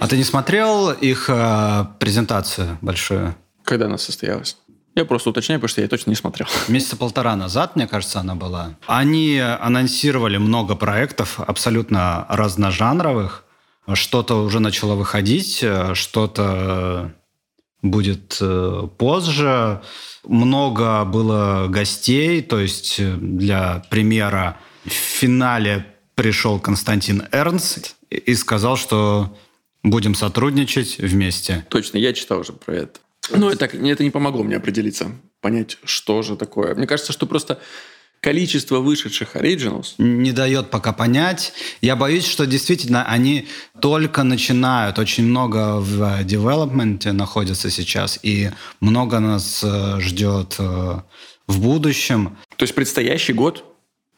[0.00, 3.36] А ты не смотрел их э, презентацию большую?
[3.62, 4.56] Когда она состоялась?
[5.00, 6.46] Я просто уточняю, потому что я точно не смотрел.
[6.68, 8.76] Месяца полтора назад, мне кажется, она была.
[8.86, 13.44] Они анонсировали много проектов абсолютно разножанровых.
[13.94, 17.14] Что-то уже начало выходить, что-то
[17.80, 19.80] будет э, позже.
[20.24, 29.34] Много было гостей, то есть для примера в финале пришел Константин Эрнст и сказал, что
[29.82, 31.64] будем сотрудничать вместе.
[31.70, 33.00] Точно, я читал уже про это.
[33.28, 36.74] Но это, это не помогло мне определиться, понять, что же такое.
[36.74, 37.60] Мне кажется, что просто
[38.20, 39.94] количество вышедших Originals...
[39.98, 41.52] Не дает пока понять.
[41.80, 43.48] Я боюсь, что действительно они
[43.80, 44.98] только начинают.
[44.98, 51.00] Очень много в девелопменте находятся сейчас, и много нас э, ждет э,
[51.46, 52.36] в будущем.
[52.56, 53.64] То есть предстоящий год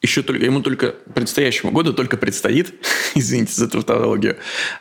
[0.02, 2.74] еще только, ему только предстоящему году только предстоит,
[3.14, 4.36] извините за тавтологию,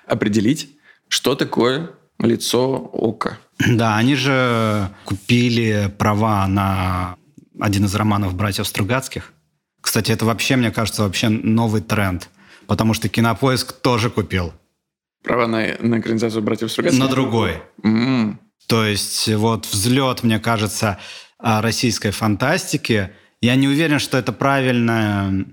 [0.08, 0.72] определить,
[1.08, 3.38] что такое лицо ока.
[3.68, 7.16] Да, они же купили права на
[7.60, 9.34] один из романов братьев Стругацких.
[9.82, 12.30] Кстати, это вообще, мне кажется, вообще новый тренд,
[12.68, 14.54] потому что Кинопоиск тоже купил.
[15.24, 17.00] Права на, на экранизацию братьев Стругацких?
[17.00, 17.62] На другой.
[17.84, 18.38] Mm.
[18.68, 20.98] То есть вот взлет, мне кажется,
[21.40, 23.12] российской фантастики.
[23.42, 25.46] Я не уверен, что это правильное...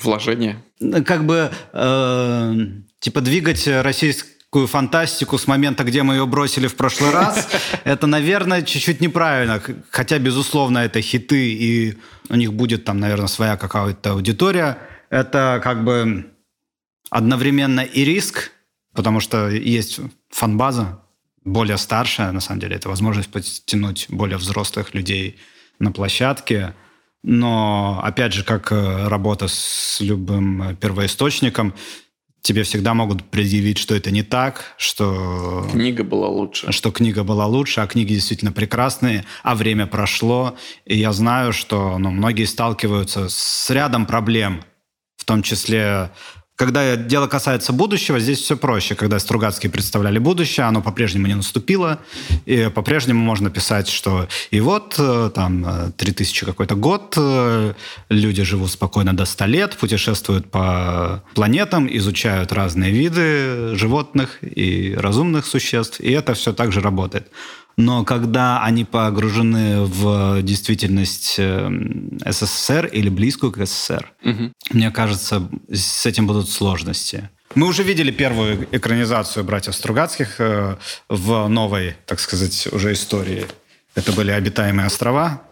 [0.00, 0.62] Вложение?
[1.04, 2.54] Как бы, э,
[3.00, 7.48] типа, двигать российскую такую фантастику с момента, где мы ее бросили в прошлый раз,
[7.84, 9.62] это, наверное, чуть-чуть неправильно.
[9.90, 11.98] Хотя, безусловно, это хиты, и
[12.30, 14.78] у них будет там, наверное, своя какая-то аудитория.
[15.10, 16.32] Это как бы
[17.10, 18.52] одновременно и риск,
[18.94, 21.02] потому что есть фанбаза
[21.44, 25.38] более старшая, на самом деле, это возможность подтянуть более взрослых людей
[25.78, 26.74] на площадке.
[27.22, 31.74] Но, опять же, как э, работа с любым первоисточником,
[32.42, 35.66] тебе всегда могут предъявить, что это не так, что...
[35.72, 36.72] Книга была лучше.
[36.72, 40.56] Что книга была лучше, а книги действительно прекрасные, а время прошло.
[40.84, 44.62] И я знаю, что ну, многие сталкиваются с рядом проблем,
[45.16, 46.10] в том числе
[46.58, 48.96] когда дело касается будущего, здесь все проще.
[48.96, 52.00] Когда Стругацкие представляли будущее, оно по-прежнему не наступило,
[52.46, 57.74] и по-прежнему можно писать, что и вот э, там 3000 э, какой-то год, э,
[58.08, 65.46] люди живут спокойно до 100 лет, путешествуют по планетам, изучают разные виды животных и разумных
[65.46, 67.30] существ, и это все также работает
[67.78, 74.52] но когда они погружены в действительность эм, СССР или близкую к СССР, угу.
[74.70, 77.30] мне кажется, с этим будут сложности.
[77.54, 80.76] Мы уже видели первую экранизацию «Братьев Стругацких» э,
[81.08, 83.46] в новой, так сказать, уже истории.
[83.94, 85.44] Это были «Обитаемые острова».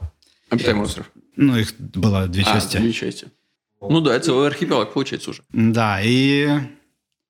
[0.51, 1.09] «Обитаемый остров».
[1.37, 2.79] Ну, их было две а, части.
[2.79, 3.29] две части.
[3.81, 5.43] Ну да, это архипелаг получается уже.
[5.53, 6.49] Да, и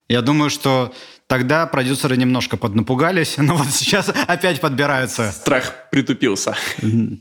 [0.08, 0.94] я думаю, что
[1.28, 5.32] Тогда продюсеры немножко поднапугались, но вот сейчас опять подбираются.
[5.32, 6.56] Страх притупился.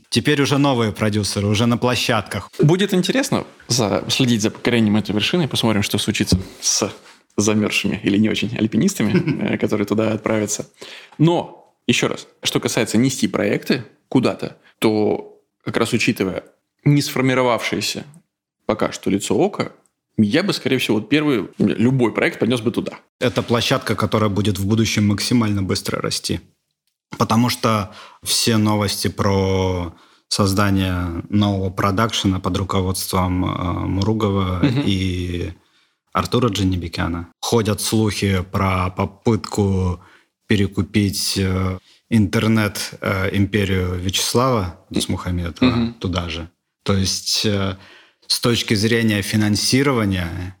[0.08, 2.50] Теперь уже новые продюсеры, уже на площадках.
[2.58, 5.48] Будет интересно за, следить за покорением этой вершины.
[5.48, 6.90] Посмотрим, что случится с
[7.36, 10.68] замерзшими или не очень альпинистами, э, которые туда отправятся.
[11.18, 16.44] Но, еще раз, что касается нести проекты куда-то, то как раз учитывая
[16.84, 18.04] не сформировавшееся
[18.66, 19.72] пока что лицо ока,
[20.18, 22.92] я бы, скорее всего, вот первый, любой проект понес бы туда.
[23.20, 26.40] Это площадка, которая будет в будущем максимально быстро расти.
[27.18, 29.94] Потому что все новости про
[30.28, 34.82] создание нового продакшена под руководством э, Муругова угу.
[34.84, 35.52] и
[36.12, 37.28] Артура Дженебекяна.
[37.40, 40.00] Ходят слухи про попытку
[40.48, 45.92] перекупить э, интернет-империю э, Вячеслава Дусмухаметова угу.
[46.00, 46.50] туда же.
[46.84, 47.76] То есть э,
[48.26, 50.56] с точки зрения финансирования,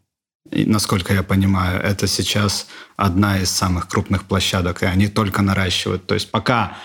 [0.50, 6.06] насколько я понимаю, это сейчас одна из самых крупных площадок, и они только наращивают.
[6.06, 6.76] То есть пока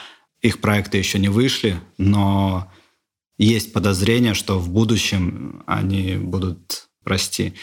[0.42, 2.72] их проекты еще не вышли, но
[3.38, 7.54] есть подозрение, что в будущем они будут расти.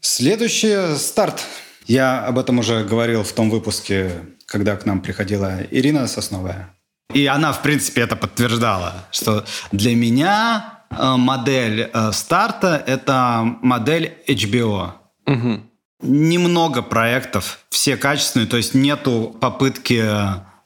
[0.00, 1.44] Следующий старт.
[1.86, 4.12] Я об этом уже говорил в том выпуске,
[4.46, 6.74] когда к нам приходила Ирина Сосновая.
[7.14, 14.92] И она, в принципе, это подтверждала, что для меня модель э, старта– это модель HBO.
[15.26, 15.60] Угу.
[16.02, 20.04] Немного проектов, все качественные, то есть нету попытки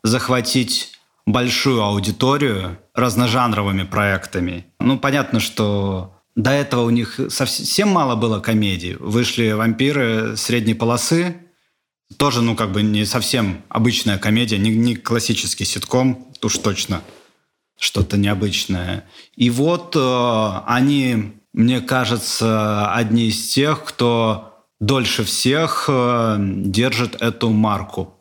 [0.03, 0.93] захватить
[1.27, 4.67] большую аудиторию разножанровыми проектами.
[4.79, 8.95] Ну, понятно, что до этого у них совсем мало было комедий.
[8.95, 11.37] Вышли «Вампиры» средней полосы,
[12.19, 17.03] тоже, ну, как бы не совсем обычная комедия, не, не классический ситком, уж точно
[17.83, 19.05] что-то необычное.
[19.35, 27.51] И вот э, они, мне кажется, одни из тех, кто дольше всех э, держит эту
[27.51, 28.15] марку.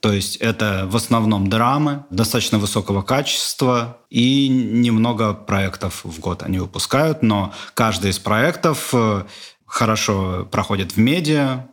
[0.00, 6.58] То есть это в основном драмы достаточно высокого качества и немного проектов в год они
[6.58, 9.24] выпускают, но каждый из проектов э,
[9.64, 11.70] хорошо проходит в медиа,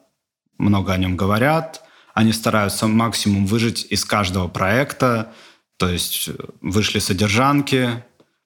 [0.57, 1.81] много о нем говорят,
[2.13, 5.33] они стараются максимум выжить из каждого проекта,
[5.77, 8.03] то есть э, вышли содержанки,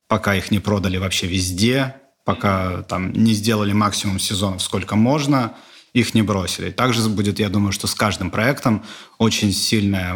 [0.08, 5.56] пока их не продали вообще везде, пока там не сделали максимум сезонов, сколько можно,
[5.94, 6.72] их не бросили.
[6.72, 8.84] Также будет, я думаю, что с каждым проектом
[9.18, 10.16] очень сильная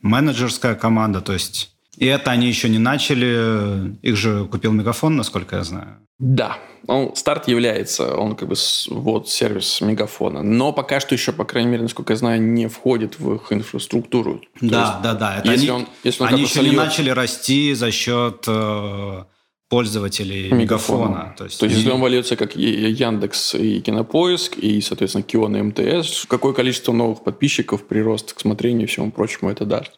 [0.00, 5.56] менеджерская команда, то есть и это они еще не начали, их же купил Мегафон, насколько
[5.56, 5.98] я знаю.
[6.18, 8.54] Да, он, старт является, он как бы
[8.88, 13.18] вот сервис Мегафона, но пока что еще, по крайней мере, насколько я знаю, не входит
[13.18, 14.40] в их инфраструктуру.
[14.60, 15.38] То да, есть, да, да.
[15.38, 16.72] Это если они, он, если он они еще сольет...
[16.72, 19.24] не начали расти за счет э,
[19.68, 20.58] пользователей Мегафона.
[20.60, 21.34] Мегафона.
[21.38, 25.62] То есть, То есть если он вольется как Яндекс и Кинопоиск, и, соответственно, Кион и
[25.62, 29.92] МТС, какое количество новых подписчиков, прирост к смотрению и всему прочему это даст?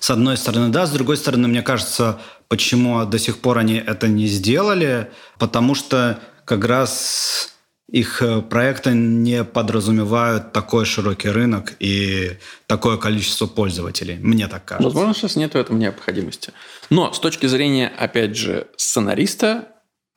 [0.00, 0.86] С одной стороны, да.
[0.86, 6.20] С другой стороны, мне кажется, почему до сих пор они это не сделали, потому что
[6.44, 7.54] как раз
[7.90, 14.16] их э, проекты не подразумевают такой широкий рынок и такое количество пользователей.
[14.16, 14.88] Мне так кажется.
[14.88, 16.52] Возможно, сейчас нет в этом необходимости.
[16.88, 19.68] Но с точки зрения, опять же, сценариста,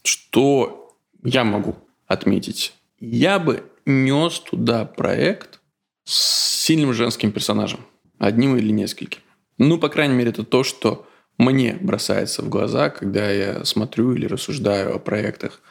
[0.04, 1.76] что я могу
[2.08, 2.74] отметить?
[3.00, 5.60] Я бы нес туда проект
[6.06, 7.86] с сильным женским персонажем.
[8.20, 9.20] Одним или нескольким.
[9.58, 14.26] Ну, по крайней мере, это то, что мне бросается в глаза, когда я смотрю или
[14.26, 15.62] рассуждаю о проектах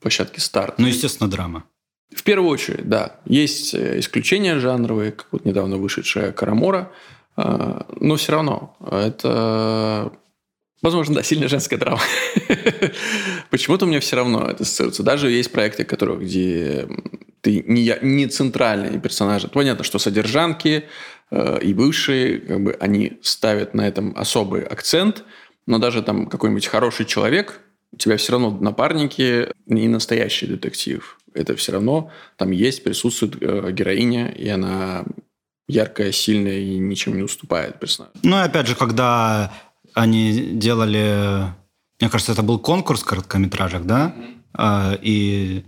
[0.00, 0.78] площадки старт.
[0.78, 1.64] Ну, естественно, драма.
[2.14, 3.16] В первую очередь, да.
[3.26, 6.92] Есть э, исключения жанровые, как вот недавно вышедшая Карамора,
[7.36, 10.12] а, но все равно это
[10.84, 12.02] Возможно, да, сильная женская драма.
[13.50, 15.02] Почему-то мне все равно это ассоциируется.
[15.02, 16.86] Даже есть проекты, которые, где
[17.44, 19.44] ты не, не центральный персонаж.
[19.52, 20.84] Понятно, что содержанки
[21.30, 25.24] э, и бывшие, как бы, они ставят на этом особый акцент,
[25.66, 27.60] но даже там какой-нибудь хороший человек,
[27.92, 31.18] у тебя все равно напарники не настоящий детектив.
[31.34, 35.04] Это все равно там есть, присутствует э, героиня, и она
[35.68, 38.14] яркая, сильная и ничем не уступает персонажу.
[38.22, 39.52] Ну и опять же, когда
[39.92, 41.52] они делали,
[42.00, 44.14] мне кажется, это был конкурс короткометражек, да?
[44.56, 44.98] Mm-hmm.
[45.02, 45.64] И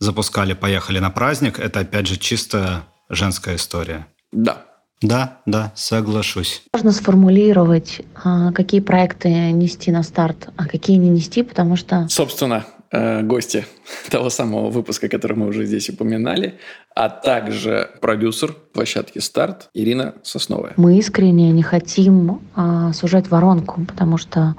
[0.00, 1.60] запускали «Поехали на праздник».
[1.60, 4.06] Это, опять же, чисто женская история.
[4.32, 4.66] Да.
[5.02, 6.62] Да, да, соглашусь.
[6.74, 12.06] Можно сформулировать, а, какие проекты нести на старт, а какие не нести, потому что...
[12.10, 13.64] Собственно, э, гости
[14.10, 16.58] того самого выпуска, который мы уже здесь упоминали,
[16.94, 20.74] а также продюсер площадки «Старт» Ирина Сосновая.
[20.76, 24.54] Мы искренне не хотим а, сужать воронку, потому что,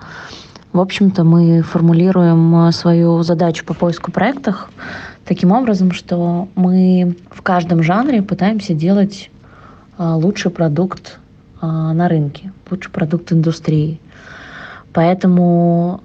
[0.74, 4.70] в общем-то, мы формулируем свою задачу по поиску проектов
[5.26, 9.30] таким образом, что мы в каждом жанре пытаемся делать
[9.98, 11.20] а, лучший продукт
[11.60, 14.00] а, на рынке, лучший продукт индустрии.
[14.94, 16.02] Поэтому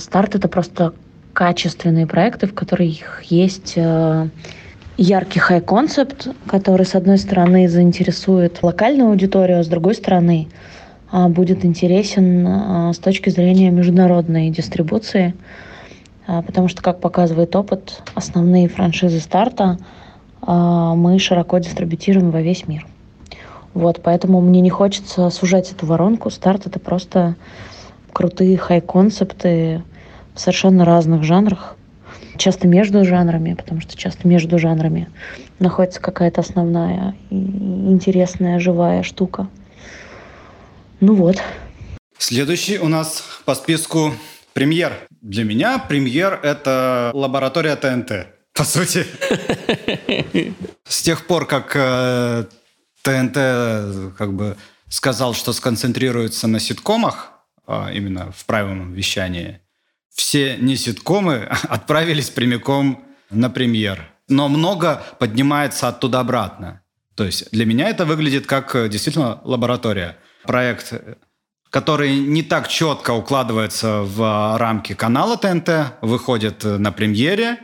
[0.00, 0.94] старт это просто
[1.34, 3.76] качественные проекты, в которых есть
[4.96, 10.48] яркий хай-концепт, который, с одной стороны, заинтересует локальную аудиторию, а с другой стороны,
[11.28, 15.34] будет интересен с точки зрения международной дистрибуции,
[16.26, 19.78] потому что, как показывает опыт, основные франшизы старта
[20.46, 22.86] мы широко дистрибутируем во весь мир.
[23.74, 26.30] Вот, поэтому мне не хочется сужать эту воронку.
[26.30, 27.36] Старт— это просто
[28.12, 29.82] крутые хай-концепты
[30.34, 31.76] в совершенно разных жанрах.
[32.36, 35.08] Часто между жанрами, потому что часто между жанрами
[35.60, 39.46] находится какая-то основная интересная живая штука.
[41.06, 41.36] Ну вот.
[42.16, 44.14] Следующий у нас по списку
[44.54, 45.06] премьер.
[45.20, 49.04] Для меня премьер— это лаборатория ТНТ, по сути.
[50.88, 52.44] С тех пор, как э,
[53.02, 53.34] ТНТ
[54.16, 54.56] как бы
[54.88, 57.32] сказал, что сконцентрируется на ситкомах,
[57.66, 59.60] а, именно в правильном вещании,
[60.08, 64.10] все не ситкомы отправились прямиком на премьер.
[64.28, 66.80] Но много поднимается оттуда обратно.
[67.14, 70.16] То есть для меня это выглядит как э, действительно лаборатория.
[70.46, 70.92] Проект,
[71.70, 77.58] который не так четко укладывается в рамки канала ТНТ, выходит на премьере,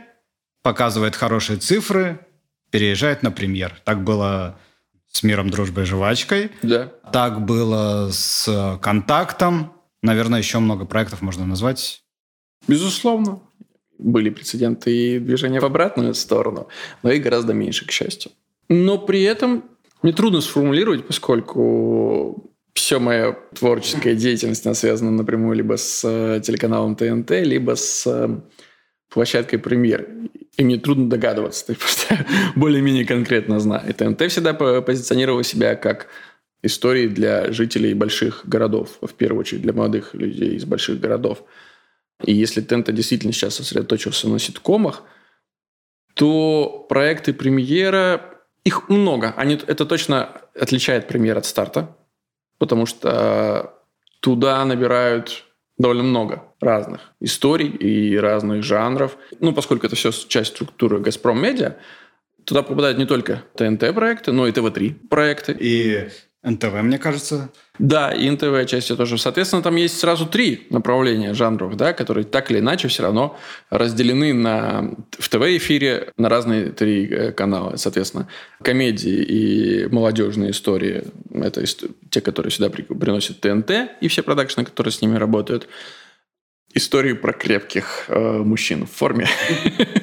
[0.63, 2.25] показывает хорошие цифры,
[2.69, 3.79] переезжает на премьер.
[3.83, 4.57] Так было
[5.11, 6.51] с миром, дружбой, жвачкой.
[6.61, 6.91] Да.
[7.11, 9.73] Так было с контактом.
[10.01, 12.03] Наверное, еще много проектов можно назвать.
[12.67, 13.41] Безусловно.
[13.97, 16.67] Были прецеденты и движения в обратную сторону,
[17.03, 18.31] но и гораздо меньше, к счастью.
[18.67, 19.65] Но при этом
[20.01, 26.95] мне трудно сформулировать, поскольку все моя творческая деятельность она связана напрямую либо с э, телеканалом
[26.95, 28.39] ТНТ, либо с э,
[29.09, 30.07] площадкой премьер.
[30.57, 33.89] И мне трудно догадываться, потому что более-менее конкретно знаю.
[33.89, 36.07] И ТНТ всегда позиционировал себя как
[36.63, 41.43] истории для жителей больших городов, в первую очередь для молодых людей из больших городов.
[42.23, 45.03] И если ТНТ действительно сейчас сосредоточился на ситкомах,
[46.13, 49.33] то проекты премьера, их много.
[49.37, 51.97] Они, это точно отличает премьер от старта,
[52.61, 53.73] потому что
[54.19, 55.45] туда набирают
[55.79, 59.17] довольно много разных историй и разных жанров.
[59.39, 61.77] Ну, поскольку это все часть структуры «Газпром Медиа»,
[62.45, 65.57] туда попадают не только ТНТ-проекты, но и ТВ-3 проекты.
[65.59, 66.09] И
[66.43, 67.49] НТВ, мне кажется.
[67.77, 69.17] Да, и НТВ части тоже.
[69.17, 73.37] Соответственно, там есть сразу три направления жанров, да, которые так или иначе все равно
[73.69, 77.75] разделены на, в ТВ-эфире на разные три э, канала.
[77.77, 78.27] Соответственно,
[78.63, 81.63] комедии и молодежные истории– это
[82.09, 83.71] те, которые сюда приносят ТНТ
[84.01, 85.67] и все продакшны, которые с ними работают–
[86.73, 89.27] истории про крепких э, мужчин в форме.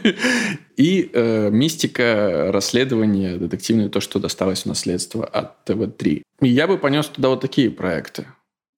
[0.77, 6.23] И э, мистика, расследование, детективное, то, что досталось в наследство от ТВ-3.
[6.43, 8.27] И я бы понес туда вот такие проекты.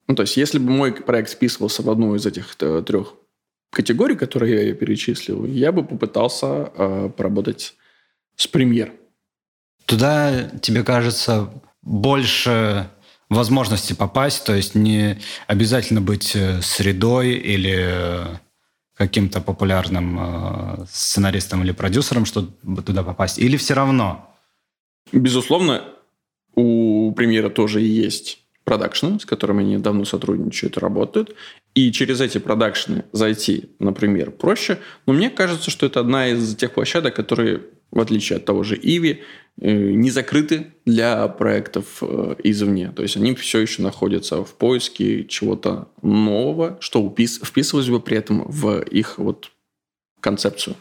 [0.09, 3.15] Ну, то есть, если бы мой проект списывался в одну из этих э, трех
[3.71, 7.75] категорий, которые я перечислил, я бы попытался э, поработать
[8.37, 8.93] с премьер.
[9.87, 11.51] Туда, тебе кажется,
[11.83, 12.91] больше
[13.31, 18.27] возможности попасть, то есть не обязательно быть э, средой или э,
[18.95, 24.35] каким-то популярным э, сценаристом или продюсером, чтобы туда попасть, или все равно?
[25.13, 25.85] Безусловно,
[26.55, 31.35] у премьера тоже есть продакшны, с которыми они давно сотрудничают и работают.
[31.75, 34.79] И через эти продакшны зайти, например, проще.
[35.07, 38.77] Но мне кажется, что это одна из тех площадок, которые, в отличие от того же
[38.77, 39.23] Иви
[39.61, 42.93] не закрыты для проектов э, извне.
[42.93, 48.45] То есть они все еще находятся в поиске чего-то нового, что вписывалось бы при этом
[48.47, 49.53] в их вот
[50.21, 50.77] концепцию.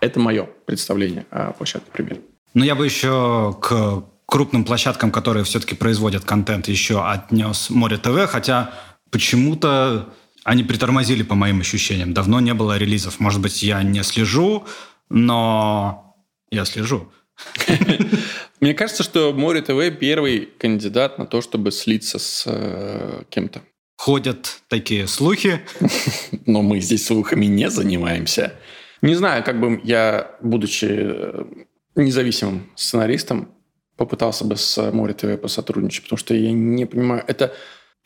[0.00, 2.18] Это мое представление о площадке «Пример».
[2.54, 8.26] Ну, я бы еще к крупным площадкам, которые все-таки производят контент, еще отнес Море ТВ,
[8.28, 8.74] хотя
[9.10, 10.12] почему-то
[10.42, 12.12] они притормозили, по моим ощущениям.
[12.12, 13.20] Давно не было релизов.
[13.20, 14.64] Может быть, я не слежу,
[15.08, 16.16] но
[16.50, 17.10] я слежу.
[18.60, 23.62] Мне кажется, что Море ТВ первый кандидат на то, чтобы слиться с э, кем-то.
[23.96, 25.60] Ходят такие слухи.
[26.46, 28.54] Но мы здесь слухами не занимаемся.
[29.02, 31.44] Не знаю, как бы я, будучи э,
[31.94, 33.50] независимым сценаристом,
[33.96, 37.54] попытался бы с Море ТВ посотрудничать, потому что я не понимаю, это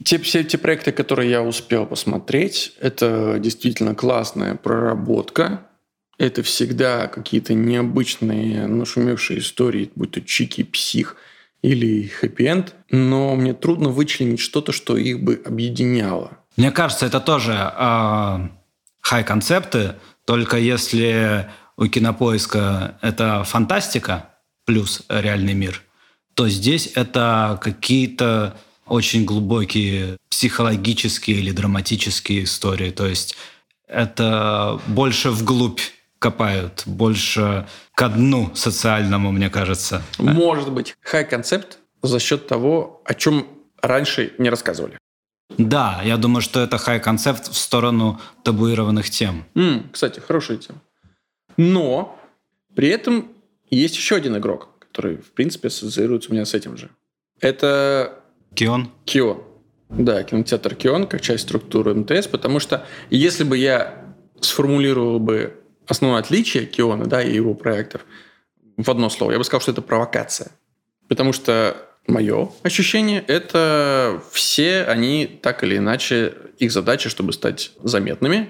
[0.05, 5.67] те, все те проекты, которые я успел посмотреть, это действительно классная проработка.
[6.21, 11.17] Это всегда какие-то необычные, нашумевшие истории, будь то Чики, Псих
[11.63, 12.75] или Хэппи-энд.
[12.91, 16.37] Но мне трудно вычленить что-то, что их бы объединяло.
[16.59, 18.49] Мне кажется, это тоже э,
[19.01, 19.95] хай-концепты,
[20.27, 21.49] только если
[21.79, 24.29] у кинопоиска это фантастика
[24.67, 25.81] плюс реальный мир,
[26.35, 32.91] то здесь это какие-то очень глубокие психологические или драматические истории.
[32.91, 33.37] То есть
[33.89, 35.81] это больше вглубь
[36.21, 40.03] копают, больше ко дну социальному, мне кажется.
[40.19, 40.95] Может быть.
[41.03, 43.47] Хай-концепт за счет того, о чем
[43.83, 44.99] раньше не рассказывали.
[45.59, 49.45] Да, я думаю, что это хай-концепт в сторону табуированных тем.
[49.55, 50.81] М, кстати, хорошая тема.
[51.57, 52.19] Но
[52.77, 53.33] при этом
[53.71, 56.91] есть еще один игрок, который, в принципе, ассоциируется у меня с этим же.
[57.41, 58.21] Это
[58.55, 58.91] Кион?
[59.07, 59.43] Кион.
[59.89, 64.05] Да, кинотеатр Кион как часть структуры МТС, потому что если бы я
[64.41, 65.60] сформулировал бы
[65.91, 68.03] основное отличие Киона да, и его проектов
[68.77, 70.53] в одно слово, я бы сказал, что это провокация.
[71.09, 71.77] Потому что
[72.07, 78.49] мое ощущение– это все они так или иначе, их задача, чтобы стать заметными,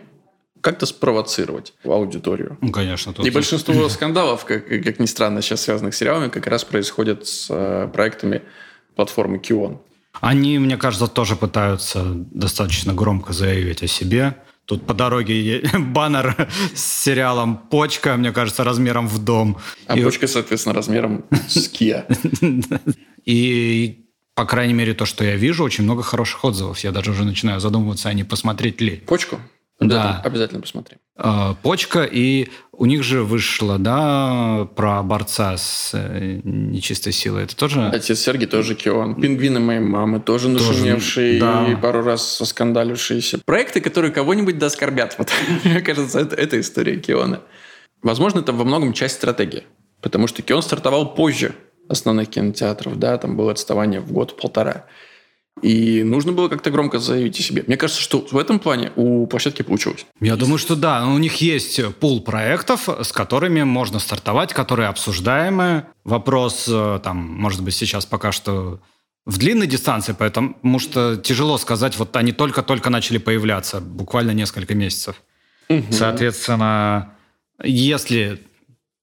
[0.61, 2.59] как-то спровоцировать аудиторию.
[2.61, 3.13] Ну, конечно.
[3.13, 3.27] Тут...
[3.27, 7.47] И большинство скандалов, как, как ни странно, сейчас связанных с сериалами, как раз происходят с
[7.49, 8.43] э, проектами
[8.95, 9.81] платформы Кион.
[10.21, 14.37] Они, мне кажется, тоже пытаются достаточно громко заявить о себе.
[14.71, 19.59] Тут по дороге баннер с сериалом «Почка», мне кажется, размером в дом.
[19.89, 20.05] А и...
[20.05, 22.05] «Почка», соответственно, размером с Kia.
[23.25, 24.07] И
[24.37, 26.79] по крайней мере, то, что я вижу, очень много хороших отзывов.
[26.79, 28.99] Я даже уже начинаю задумываться, а не посмотреть ли.
[29.09, 29.41] Почку?
[29.81, 30.21] Да.
[30.23, 30.99] Обязательно посмотрим.
[31.17, 37.45] А, почка, и у них же вышло, да, про борца с э, нечистой силой.
[37.45, 37.89] Это тоже...
[37.89, 39.21] Отец Сергей тоже Кион.
[39.21, 41.67] Пингвины моей мамы тоже нашумевшие да.
[41.67, 43.41] и пару раз соскандалившиеся.
[43.45, 45.17] Проекты, которые кого-нибудь доскорбят.
[45.19, 45.31] Вот,
[45.65, 47.41] мне кажется, это, это история Киона.
[48.03, 49.65] Возможно, это во многом часть стратегии.
[50.01, 51.55] Потому что Кион стартовал позже
[51.89, 52.99] основных кинотеатров.
[52.99, 54.87] Да, там было отставание в год-полтора.
[55.63, 57.65] И нужно было как-то громко заявить о себе.
[57.67, 60.07] Мне кажется, что в этом плане у площадки получилось.
[60.21, 61.07] Я думаю, что да.
[61.07, 65.85] У них есть пул проектов, с которыми можно стартовать, которые обсуждаемы.
[66.05, 68.81] Вопрос, э, там, может быть, сейчас пока что
[69.27, 75.23] в длинной дистанции, потому что тяжело сказать, вот они только-только начали появляться, буквально несколько месяцев.
[75.69, 75.85] Угу.
[75.91, 77.15] Соответственно,
[77.63, 78.41] если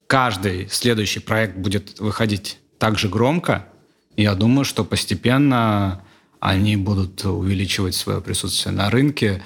[0.08, 3.68] каждый следующий проект будет выходить так же громко,
[4.16, 6.04] я думаю, что постепенно
[6.40, 9.44] они будут увеличивать свое присутствие на рынке.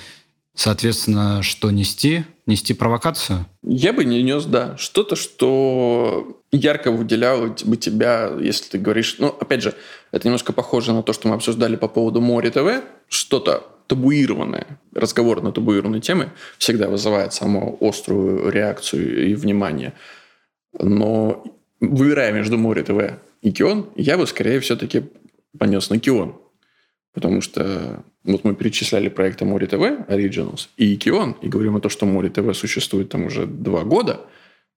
[0.54, 2.26] Соответственно, что нести?
[2.46, 3.46] Нести провокацию?
[3.64, 4.76] Я бы не нес, да.
[4.78, 9.16] Что-то, что ярко выделяло бы тебя, если ты говоришь...
[9.20, 9.74] Ну, опять же,
[10.12, 12.84] это немножко похоже на то, что мы обсуждали по поводу Море ТВ.
[13.08, 19.94] Что-то табуированное, разговор на табуированные темы всегда вызывает самую острую реакцию и внимание.
[20.78, 21.44] Но
[21.82, 25.04] выбирая между Море ТВ и Кион, я бы скорее все-таки
[25.58, 26.36] понес на Кион.
[27.14, 31.91] Потому что вот мы перечисляли проекты Море ТВ, Originals и Кион, и говорим о том,
[31.91, 34.22] что Море ТВ существует там уже два года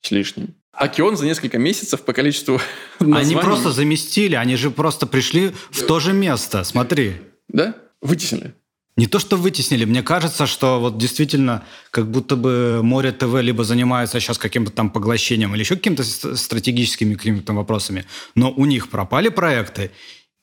[0.01, 0.55] с лишним.
[0.72, 2.61] А Кион за несколько месяцев по количеству
[3.01, 3.26] названий...
[3.26, 7.14] Они просто заместили, они же просто пришли в то же место, смотри.
[7.49, 7.74] Да?
[8.01, 8.55] Вытеснили.
[8.97, 9.85] Не то, что вытеснили.
[9.85, 14.91] Мне кажется, что вот действительно как будто бы Море ТВ либо занимается сейчас каким-то там
[14.91, 18.05] поглощением или еще какими-то стратегическими какими-то вопросами,
[18.37, 19.91] но у них пропали проекты,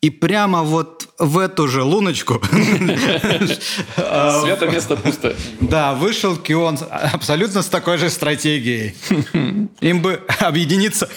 [0.01, 2.41] и прямо вот в эту же луночку...
[3.95, 5.35] Свято место пусто.
[5.59, 8.95] Да, вышел Кион абсолютно с такой же стратегией.
[9.81, 11.07] Им бы объединиться.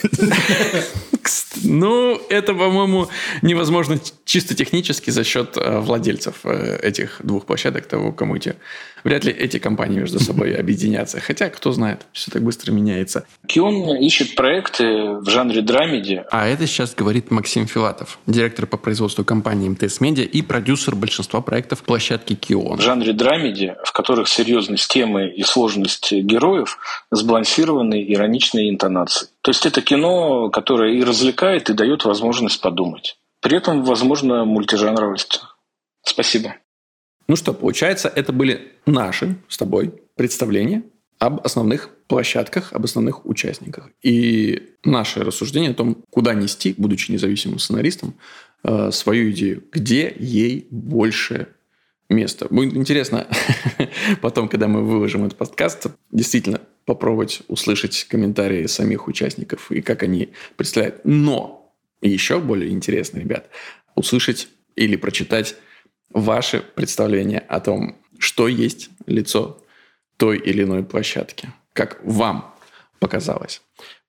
[1.63, 3.09] Ну, это, по-моему,
[3.41, 8.57] невозможно чисто технически за счет э, владельцев э, этих двух площадок, того, кому эти...
[9.05, 11.21] Вряд ли эти компании между собой объединятся.
[11.21, 13.27] Хотя, кто знает, все так быстро меняется.
[13.47, 16.25] Кион ищет проекты в жанре драмеди.
[16.31, 21.43] А это сейчас говорит Максим Филатов, директор по производству компании МТС Медиа и продюсер большинства
[21.43, 22.79] проектов площадки Кион.
[22.79, 26.79] В жанре драмеди, в которых серьезность темы и сложность героев
[27.11, 29.29] сбалансированы ироничные интонации.
[29.43, 33.19] То есть это кино, которое и развлекает, и дает возможность подумать.
[33.41, 35.43] При этом, возможно, мультижанровость.
[36.03, 36.55] Спасибо.
[37.27, 40.83] Ну что, получается, это были наши с тобой представления
[41.19, 43.89] об основных площадках, об основных участниках.
[44.03, 48.15] И наше рассуждение о том, куда нести, будучи независимым сценаристом,
[48.63, 51.49] э, свою идею, где ей больше
[52.11, 52.47] места.
[52.51, 53.27] Будет интересно
[54.21, 60.31] потом, когда мы выложим этот подкаст, действительно попробовать услышать комментарии самих участников и как они
[60.57, 61.01] представляют.
[61.05, 61.73] Но
[62.03, 63.49] еще более интересно, ребят,
[63.95, 65.57] услышать или прочитать
[66.11, 69.63] ваше представление о том, что есть лицо
[70.17, 72.55] той или иной площадки, как вам
[73.01, 73.63] показалось.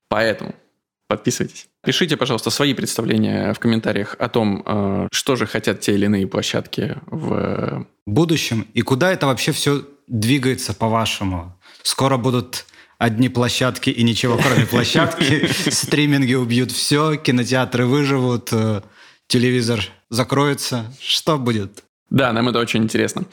[0.07, 0.55] Поэтому
[1.07, 1.67] подписывайтесь.
[1.83, 6.27] Пишите, пожалуйста, свои представления в комментариях о том, э, что же хотят те или иные
[6.27, 11.59] площадки в будущем и куда это вообще все двигается, по-вашему.
[11.83, 12.65] Скоро будут
[12.97, 15.47] одни площадки и ничего кроме площадки.
[15.69, 18.81] Стриминги убьют все, кинотеатры выживут, э,
[19.27, 20.85] телевизор закроется.
[20.99, 21.83] Что будет?
[22.09, 23.25] Да, нам это очень интересно.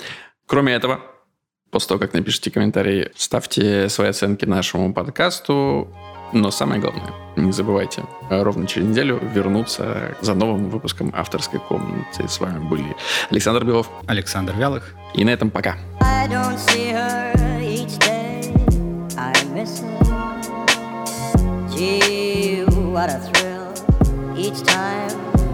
[0.46, 1.00] Кроме этого,
[1.70, 5.88] после того, как напишите комментарии, ставьте свои оценки нашему подкасту.
[6.32, 12.26] Но самое главное, не забывайте ровно через неделю вернуться за новым выпуском авторской комнаты.
[12.26, 12.96] С вами были
[13.30, 14.94] Александр Белов, Александр Вялых.
[15.14, 15.76] И на этом пока.
[21.74, 23.72] Gee, what a thrill
[24.36, 25.21] each time